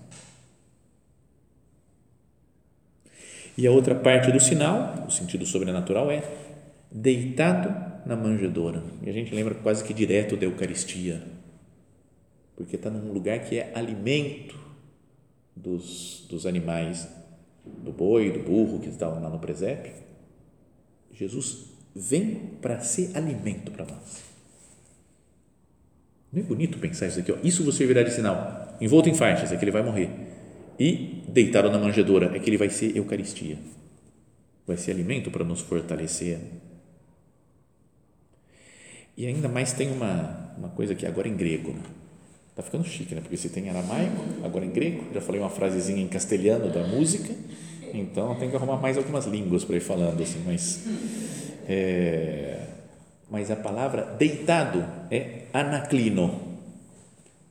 E 3.58 3.68
a 3.68 3.72
outra 3.72 3.94
parte 3.94 4.32
do 4.32 4.40
sinal, 4.40 5.06
o 5.08 5.12
sentido 5.12 5.46
sobrenatural, 5.46 6.10
é 6.10 6.24
deitado 6.92 7.70
na 8.06 8.16
manjedoura. 8.16 8.84
E 9.02 9.10
a 9.10 9.14
gente 9.14 9.34
lembra 9.34 9.56
quase 9.56 9.84
que 9.84 9.94
direto 9.94 10.36
da 10.36 10.46
Eucaristia, 10.46 11.24
porque 12.56 12.76
está 12.76 12.90
num 12.90 13.12
lugar 13.12 13.40
que 13.40 13.58
é 13.58 13.72
alimento 13.76 14.60
dos, 15.56 16.26
dos 16.30 16.46
animais, 16.46 17.08
do 17.66 17.92
boi, 17.92 18.32
do 18.32 18.40
burro 18.40 18.80
que 18.80 18.90
estavam 18.90 19.22
lá 19.22 19.30
no 19.30 19.40
presépio. 19.40 19.94
Jesus 21.12 21.68
vem 21.96 22.36
para 22.60 22.82
ser 22.82 23.16
alimento 23.16 23.72
para 23.72 23.86
nós. 23.86 24.33
Não 26.34 26.42
é 26.42 26.44
bonito 26.44 26.80
pensar 26.80 27.08
isso 27.08 27.20
aqui? 27.20 27.32
Ó. 27.32 27.38
Isso 27.44 27.64
você 27.64 27.86
virá 27.86 28.02
de 28.02 28.12
sinal. 28.12 28.76
Envolto 28.82 29.08
em 29.08 29.14
faixas, 29.14 29.52
é 29.52 29.56
que 29.56 29.64
ele 29.64 29.72
vai 29.72 29.84
morrer. 29.84 30.10
E 30.80 31.22
deitado 31.28 31.70
na 31.70 31.78
manjedoura, 31.78 32.36
é 32.36 32.40
que 32.40 32.50
ele 32.50 32.58
vai 32.58 32.70
ser 32.70 32.98
Eucaristia. 32.98 33.58
Vai 34.66 34.76
ser 34.76 34.92
alimento 34.92 35.30
para 35.30 35.44
nos 35.44 35.62
fortalecer. 35.62 36.40
E 39.16 39.28
ainda 39.28 39.48
mais 39.48 39.74
tem 39.74 39.92
uma, 39.92 40.56
uma 40.58 40.70
coisa 40.70 40.96
que 40.96 41.06
agora 41.06 41.28
em 41.28 41.36
grego. 41.36 41.72
Né? 41.72 41.82
Tá 42.56 42.64
ficando 42.64 42.84
chique, 42.84 43.14
né? 43.14 43.22
Porque 43.22 43.38
se 43.38 43.50
tem 43.50 43.70
aramaico, 43.70 44.24
agora 44.44 44.66
em 44.66 44.72
grego. 44.72 45.04
Já 45.14 45.22
falei 45.22 45.40
uma 45.40 45.52
frasezinha 45.52 46.02
em 46.02 46.08
castelhano 46.08 46.72
da 46.72 46.84
música. 46.88 47.32
Então 47.94 48.34
tem 48.36 48.50
que 48.50 48.56
arrumar 48.56 48.78
mais 48.78 48.98
algumas 48.98 49.26
línguas 49.28 49.64
para 49.64 49.76
ir 49.76 49.82
falando 49.82 50.22
assim. 50.24 50.42
Mas, 50.44 50.84
é, 51.68 52.60
mas 53.34 53.50
a 53.50 53.56
palavra 53.56 54.16
deitado 54.20 54.86
é 55.10 55.46
anaclino, 55.52 56.40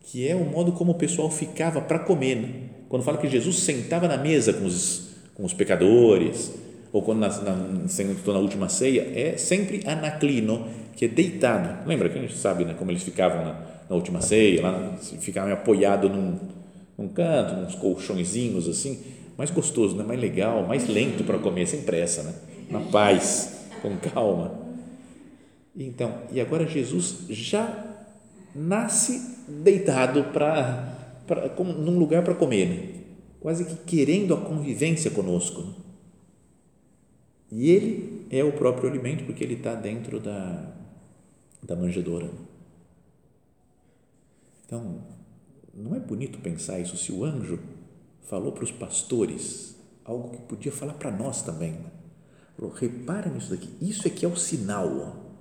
que 0.04 0.28
é 0.28 0.36
o 0.36 0.44
modo 0.44 0.70
como 0.70 0.92
o 0.92 0.94
pessoal 0.94 1.28
ficava 1.28 1.80
para 1.80 1.98
comer. 1.98 2.36
Né? 2.36 2.48
Quando 2.88 3.02
fala 3.02 3.18
que 3.18 3.28
Jesus 3.28 3.56
sentava 3.56 4.06
na 4.06 4.16
mesa 4.16 4.52
com 4.52 4.64
os, 4.64 5.08
com 5.34 5.44
os 5.44 5.52
pecadores, 5.52 6.52
ou 6.92 7.02
quando 7.02 7.18
na, 7.18 7.28
na, 7.28 7.88
sentou 7.88 8.32
na 8.32 8.38
última 8.38 8.68
ceia, 8.68 9.10
é 9.12 9.36
sempre 9.36 9.82
anaclino, 9.84 10.68
que 10.94 11.06
é 11.06 11.08
deitado. 11.08 11.84
Lembra 11.84 12.08
que 12.08 12.16
a 12.16 12.22
gente 12.22 12.36
sabe 12.36 12.64
né, 12.64 12.76
como 12.78 12.92
eles 12.92 13.02
ficavam 13.02 13.44
na, 13.44 13.60
na 13.90 13.96
última 13.96 14.20
ceia, 14.20 14.62
lá, 14.62 14.96
ficavam 15.18 15.52
apoiados 15.52 16.08
num, 16.08 16.38
num 16.96 17.08
canto, 17.08 17.54
uns 17.54 17.74
colchõezinhos 17.74 18.68
assim, 18.68 19.00
mais 19.36 19.50
gostoso, 19.50 19.96
né? 19.96 20.04
mais 20.04 20.20
legal, 20.20 20.64
mais 20.64 20.86
lento 20.86 21.24
para 21.24 21.38
comer, 21.38 21.66
sem 21.66 21.82
pressa, 21.82 22.22
né? 22.22 22.34
na 22.70 22.78
paz, 22.78 23.66
com 23.82 23.96
calma. 23.96 24.61
Então, 25.74 26.22
e 26.30 26.40
agora 26.40 26.66
Jesus 26.66 27.26
já 27.30 27.92
nasce 28.54 29.36
deitado 29.48 30.24
para, 30.24 30.96
num 31.58 31.98
lugar 31.98 32.22
para 32.22 32.34
comer, 32.34 32.68
né? 32.68 33.02
quase 33.40 33.64
que 33.64 33.76
querendo 33.76 34.34
a 34.34 34.40
convivência 34.40 35.10
conosco. 35.10 35.62
Né? 35.62 35.74
E 37.50 37.70
ele 37.70 38.26
é 38.30 38.44
o 38.44 38.52
próprio 38.52 38.88
alimento 38.88 39.24
porque 39.24 39.42
ele 39.42 39.54
está 39.54 39.74
dentro 39.74 40.20
da, 40.20 40.72
da 41.62 41.74
manjedoura. 41.74 42.30
Então, 44.64 45.02
não 45.74 45.94
é 45.94 46.00
bonito 46.00 46.38
pensar 46.38 46.78
isso 46.78 46.96
se 46.96 47.12
o 47.12 47.24
anjo 47.24 47.58
falou 48.22 48.52
para 48.52 48.64
os 48.64 48.70
pastores 48.70 49.76
algo 50.04 50.30
que 50.30 50.42
podia 50.42 50.72
falar 50.72 50.94
para 50.94 51.10
nós 51.10 51.42
também. 51.42 51.72
Né? 51.72 51.90
Falou, 52.56 52.72
repara 52.72 53.30
nisso 53.30 53.50
daqui, 53.50 53.68
isso 53.80 54.06
aqui 54.06 54.24
é 54.24 54.28
o 54.28 54.36
sinal. 54.36 55.31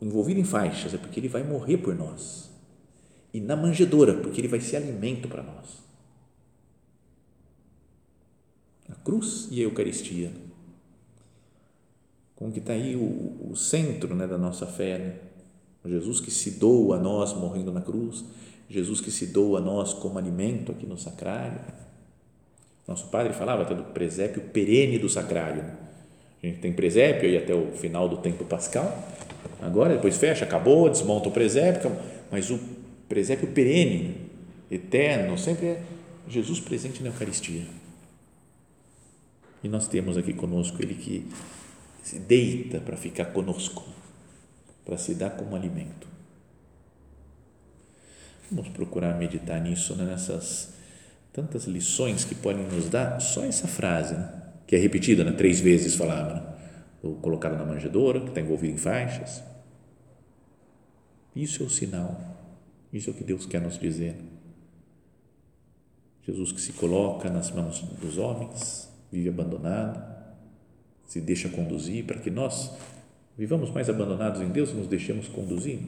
Envolvido 0.00 0.40
em 0.40 0.44
faixas 0.44 0.94
é 0.94 0.98
porque 0.98 1.18
ele 1.18 1.28
vai 1.28 1.42
morrer 1.42 1.78
por 1.78 1.94
nós. 1.94 2.50
E 3.32 3.40
na 3.40 3.56
manjedoura, 3.56 4.14
porque 4.14 4.40
ele 4.40 4.48
vai 4.48 4.60
ser 4.60 4.76
alimento 4.76 5.28
para 5.28 5.42
nós. 5.42 5.84
A 8.88 8.94
cruz 8.94 9.48
e 9.50 9.60
a 9.60 9.64
Eucaristia. 9.64 10.32
Como 12.34 12.52
que 12.52 12.58
está 12.58 12.72
aí 12.72 12.94
o, 12.94 13.50
o 13.50 13.56
centro 13.56 14.14
né, 14.14 14.26
da 14.26 14.38
nossa 14.38 14.66
fé. 14.66 14.98
Né? 14.98 15.16
Jesus 15.86 16.20
que 16.20 16.30
se 16.30 16.52
doa 16.52 16.96
a 16.96 17.00
nós 17.00 17.32
morrendo 17.32 17.72
na 17.72 17.80
cruz 17.80 18.24
Jesus 18.68 19.00
que 19.00 19.10
se 19.10 19.26
doa 19.26 19.58
a 19.58 19.62
nós 19.62 19.94
como 19.94 20.18
alimento 20.18 20.72
aqui 20.72 20.86
no 20.86 20.98
sacrário. 20.98 21.60
Nosso 22.86 23.08
padre 23.08 23.32
falava 23.32 23.62
até 23.62 23.74
do 23.74 23.84
presépio 23.84 24.42
perene 24.52 24.98
do 24.98 25.08
sacrário. 25.08 25.64
A 26.42 26.46
gente 26.46 26.60
tem 26.60 26.72
presépio 26.72 27.28
aí 27.28 27.36
até 27.36 27.54
o 27.54 27.72
final 27.72 28.08
do 28.08 28.16
tempo 28.18 28.44
pascal. 28.44 28.86
Agora, 29.60 29.94
depois 29.94 30.16
fecha, 30.16 30.44
acabou, 30.44 30.88
desmonta 30.88 31.28
o 31.28 31.32
presépio, 31.32 31.90
mas 32.30 32.50
o 32.50 32.58
presépio 33.08 33.48
perene, 33.48 34.30
eterno, 34.70 35.38
sempre 35.38 35.66
é 35.66 35.82
Jesus 36.28 36.60
presente 36.60 37.02
na 37.02 37.08
Eucaristia. 37.08 37.62
E 39.62 39.68
nós 39.68 39.88
temos 39.88 40.16
aqui 40.16 40.32
conosco 40.32 40.82
Ele 40.82 40.94
que 40.94 41.26
se 42.02 42.18
deita 42.18 42.78
para 42.80 42.96
ficar 42.96 43.26
conosco, 43.26 43.84
para 44.84 44.96
se 44.96 45.14
dar 45.14 45.30
como 45.30 45.56
alimento. 45.56 46.06
Vamos 48.50 48.68
procurar 48.68 49.18
meditar 49.18 49.60
nisso, 49.60 49.94
né? 49.96 50.04
nessas 50.04 50.74
tantas 51.32 51.64
lições 51.64 52.24
que 52.24 52.34
podem 52.34 52.64
nos 52.64 52.88
dar 52.88 53.20
só 53.20 53.44
essa 53.44 53.66
frase, 53.66 54.14
né? 54.14 54.32
que 54.66 54.76
é 54.76 54.78
repetida 54.78 55.24
né? 55.24 55.32
três 55.32 55.58
vezes 55.60 55.96
falava, 55.96 56.34
né? 56.34 56.55
Colocado 57.14 57.56
na 57.56 57.64
manjedoura, 57.64 58.20
que 58.20 58.28
está 58.28 58.40
envolvido 58.40 58.74
em 58.74 58.76
faixas. 58.76 59.42
Isso 61.34 61.62
é 61.62 61.66
o 61.66 61.70
sinal, 61.70 62.18
isso 62.92 63.10
é 63.10 63.12
o 63.12 63.16
que 63.16 63.24
Deus 63.24 63.46
quer 63.46 63.60
nos 63.60 63.78
dizer. 63.78 64.16
Jesus 66.22 66.50
que 66.50 66.60
se 66.60 66.72
coloca 66.72 67.30
nas 67.30 67.50
mãos 67.50 67.80
dos 68.00 68.18
homens, 68.18 68.90
vive 69.12 69.28
abandonado, 69.28 70.02
se 71.06 71.20
deixa 71.20 71.48
conduzir 71.48 72.04
para 72.04 72.18
que 72.18 72.30
nós 72.30 72.76
vivamos 73.38 73.70
mais 73.70 73.88
abandonados 73.88 74.40
em 74.40 74.48
Deus 74.48 74.72
nos 74.72 74.88
deixemos 74.88 75.28
conduzir. 75.28 75.80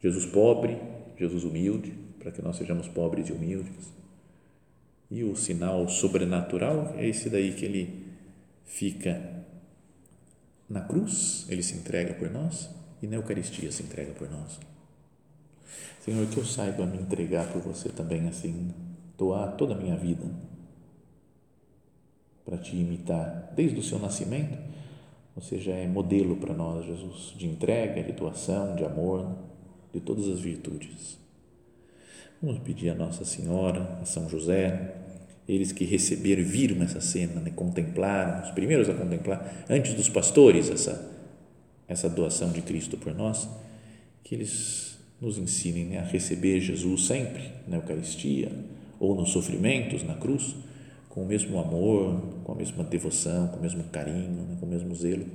Jesus 0.00 0.26
pobre, 0.26 0.76
Jesus 1.16 1.44
humilde, 1.44 1.92
para 2.18 2.32
que 2.32 2.42
nós 2.42 2.56
sejamos 2.56 2.88
pobres 2.88 3.28
e 3.28 3.32
humildes. 3.32 3.92
E 5.10 5.22
o 5.22 5.36
sinal 5.36 5.88
sobrenatural 5.88 6.94
é 6.96 7.06
esse 7.06 7.28
daí 7.28 7.52
que 7.52 7.64
ele 7.64 8.06
fica 8.64 9.41
na 10.72 10.80
cruz, 10.80 11.44
ele 11.50 11.62
se 11.62 11.74
entrega 11.76 12.14
por 12.14 12.30
nós 12.30 12.70
e 13.02 13.06
na 13.06 13.16
Eucaristia 13.16 13.70
se 13.70 13.82
entrega 13.82 14.12
por 14.12 14.30
nós. 14.30 14.58
Senhor, 16.00 16.26
que 16.26 16.38
eu 16.38 16.44
saiba 16.44 16.86
me 16.86 16.96
entregar 16.96 17.46
por 17.52 17.60
você 17.60 17.90
também 17.90 18.26
assim, 18.26 18.72
doar 19.18 19.54
toda 19.56 19.74
a 19.74 19.76
minha 19.76 19.96
vida 19.96 20.24
para 22.44 22.56
te 22.56 22.74
imitar 22.74 23.52
desde 23.54 23.78
o 23.78 23.82
seu 23.82 23.98
nascimento. 23.98 24.58
Você 25.36 25.58
já 25.58 25.74
é 25.74 25.86
modelo 25.86 26.36
para 26.36 26.54
nós, 26.54 26.86
Jesus, 26.86 27.34
de 27.36 27.46
entrega, 27.46 28.02
de 28.02 28.12
doação, 28.12 28.74
de 28.74 28.84
amor 28.84 29.36
de 29.92 30.00
todas 30.00 30.26
as 30.26 30.40
virtudes. 30.40 31.18
Vamos 32.42 32.60
pedir 32.60 32.88
a 32.88 32.94
Nossa 32.94 33.24
Senhora, 33.26 33.98
a 34.00 34.06
São 34.06 34.28
José, 34.28 35.01
eles 35.48 35.72
que 35.72 35.84
receberam 35.84 36.42
viram 36.44 36.82
essa 36.82 37.00
cena, 37.00 37.40
né, 37.40 37.52
contemplaram, 37.54 38.44
os 38.44 38.50
primeiros 38.52 38.88
a 38.88 38.94
contemplar, 38.94 39.64
antes 39.68 39.94
dos 39.94 40.08
pastores, 40.08 40.70
essa, 40.70 41.10
essa 41.88 42.08
doação 42.08 42.50
de 42.52 42.62
Cristo 42.62 42.96
por 42.96 43.14
nós, 43.14 43.48
que 44.22 44.34
eles 44.34 44.98
nos 45.20 45.38
ensinem 45.38 45.86
né, 45.86 45.98
a 45.98 46.04
receber 46.04 46.60
Jesus 46.60 47.06
sempre 47.06 47.50
na 47.66 47.76
Eucaristia 47.76 48.50
ou 48.98 49.14
nos 49.14 49.30
sofrimentos, 49.30 50.02
na 50.02 50.14
cruz, 50.14 50.54
com 51.08 51.22
o 51.22 51.26
mesmo 51.26 51.58
amor, 51.58 52.22
com 52.44 52.52
a 52.52 52.54
mesma 52.54 52.82
devoção, 52.84 53.48
com 53.48 53.58
o 53.58 53.62
mesmo 53.62 53.84
carinho, 53.84 54.30
né, 54.30 54.56
com 54.58 54.66
o 54.66 54.68
mesmo 54.68 54.94
zelo 54.94 55.26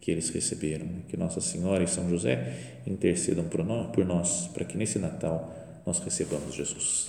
que 0.00 0.10
eles 0.10 0.30
receberam. 0.30 0.86
Que 1.08 1.16
Nossa 1.16 1.40
Senhora 1.40 1.84
e 1.84 1.88
São 1.88 2.10
José 2.10 2.80
intercedam 2.86 3.44
por 3.44 4.04
nós 4.04 4.48
para 4.48 4.64
que 4.64 4.76
nesse 4.76 4.98
Natal 4.98 5.54
nós 5.86 5.98
recebamos 6.00 6.54
Jesus. 6.54 7.08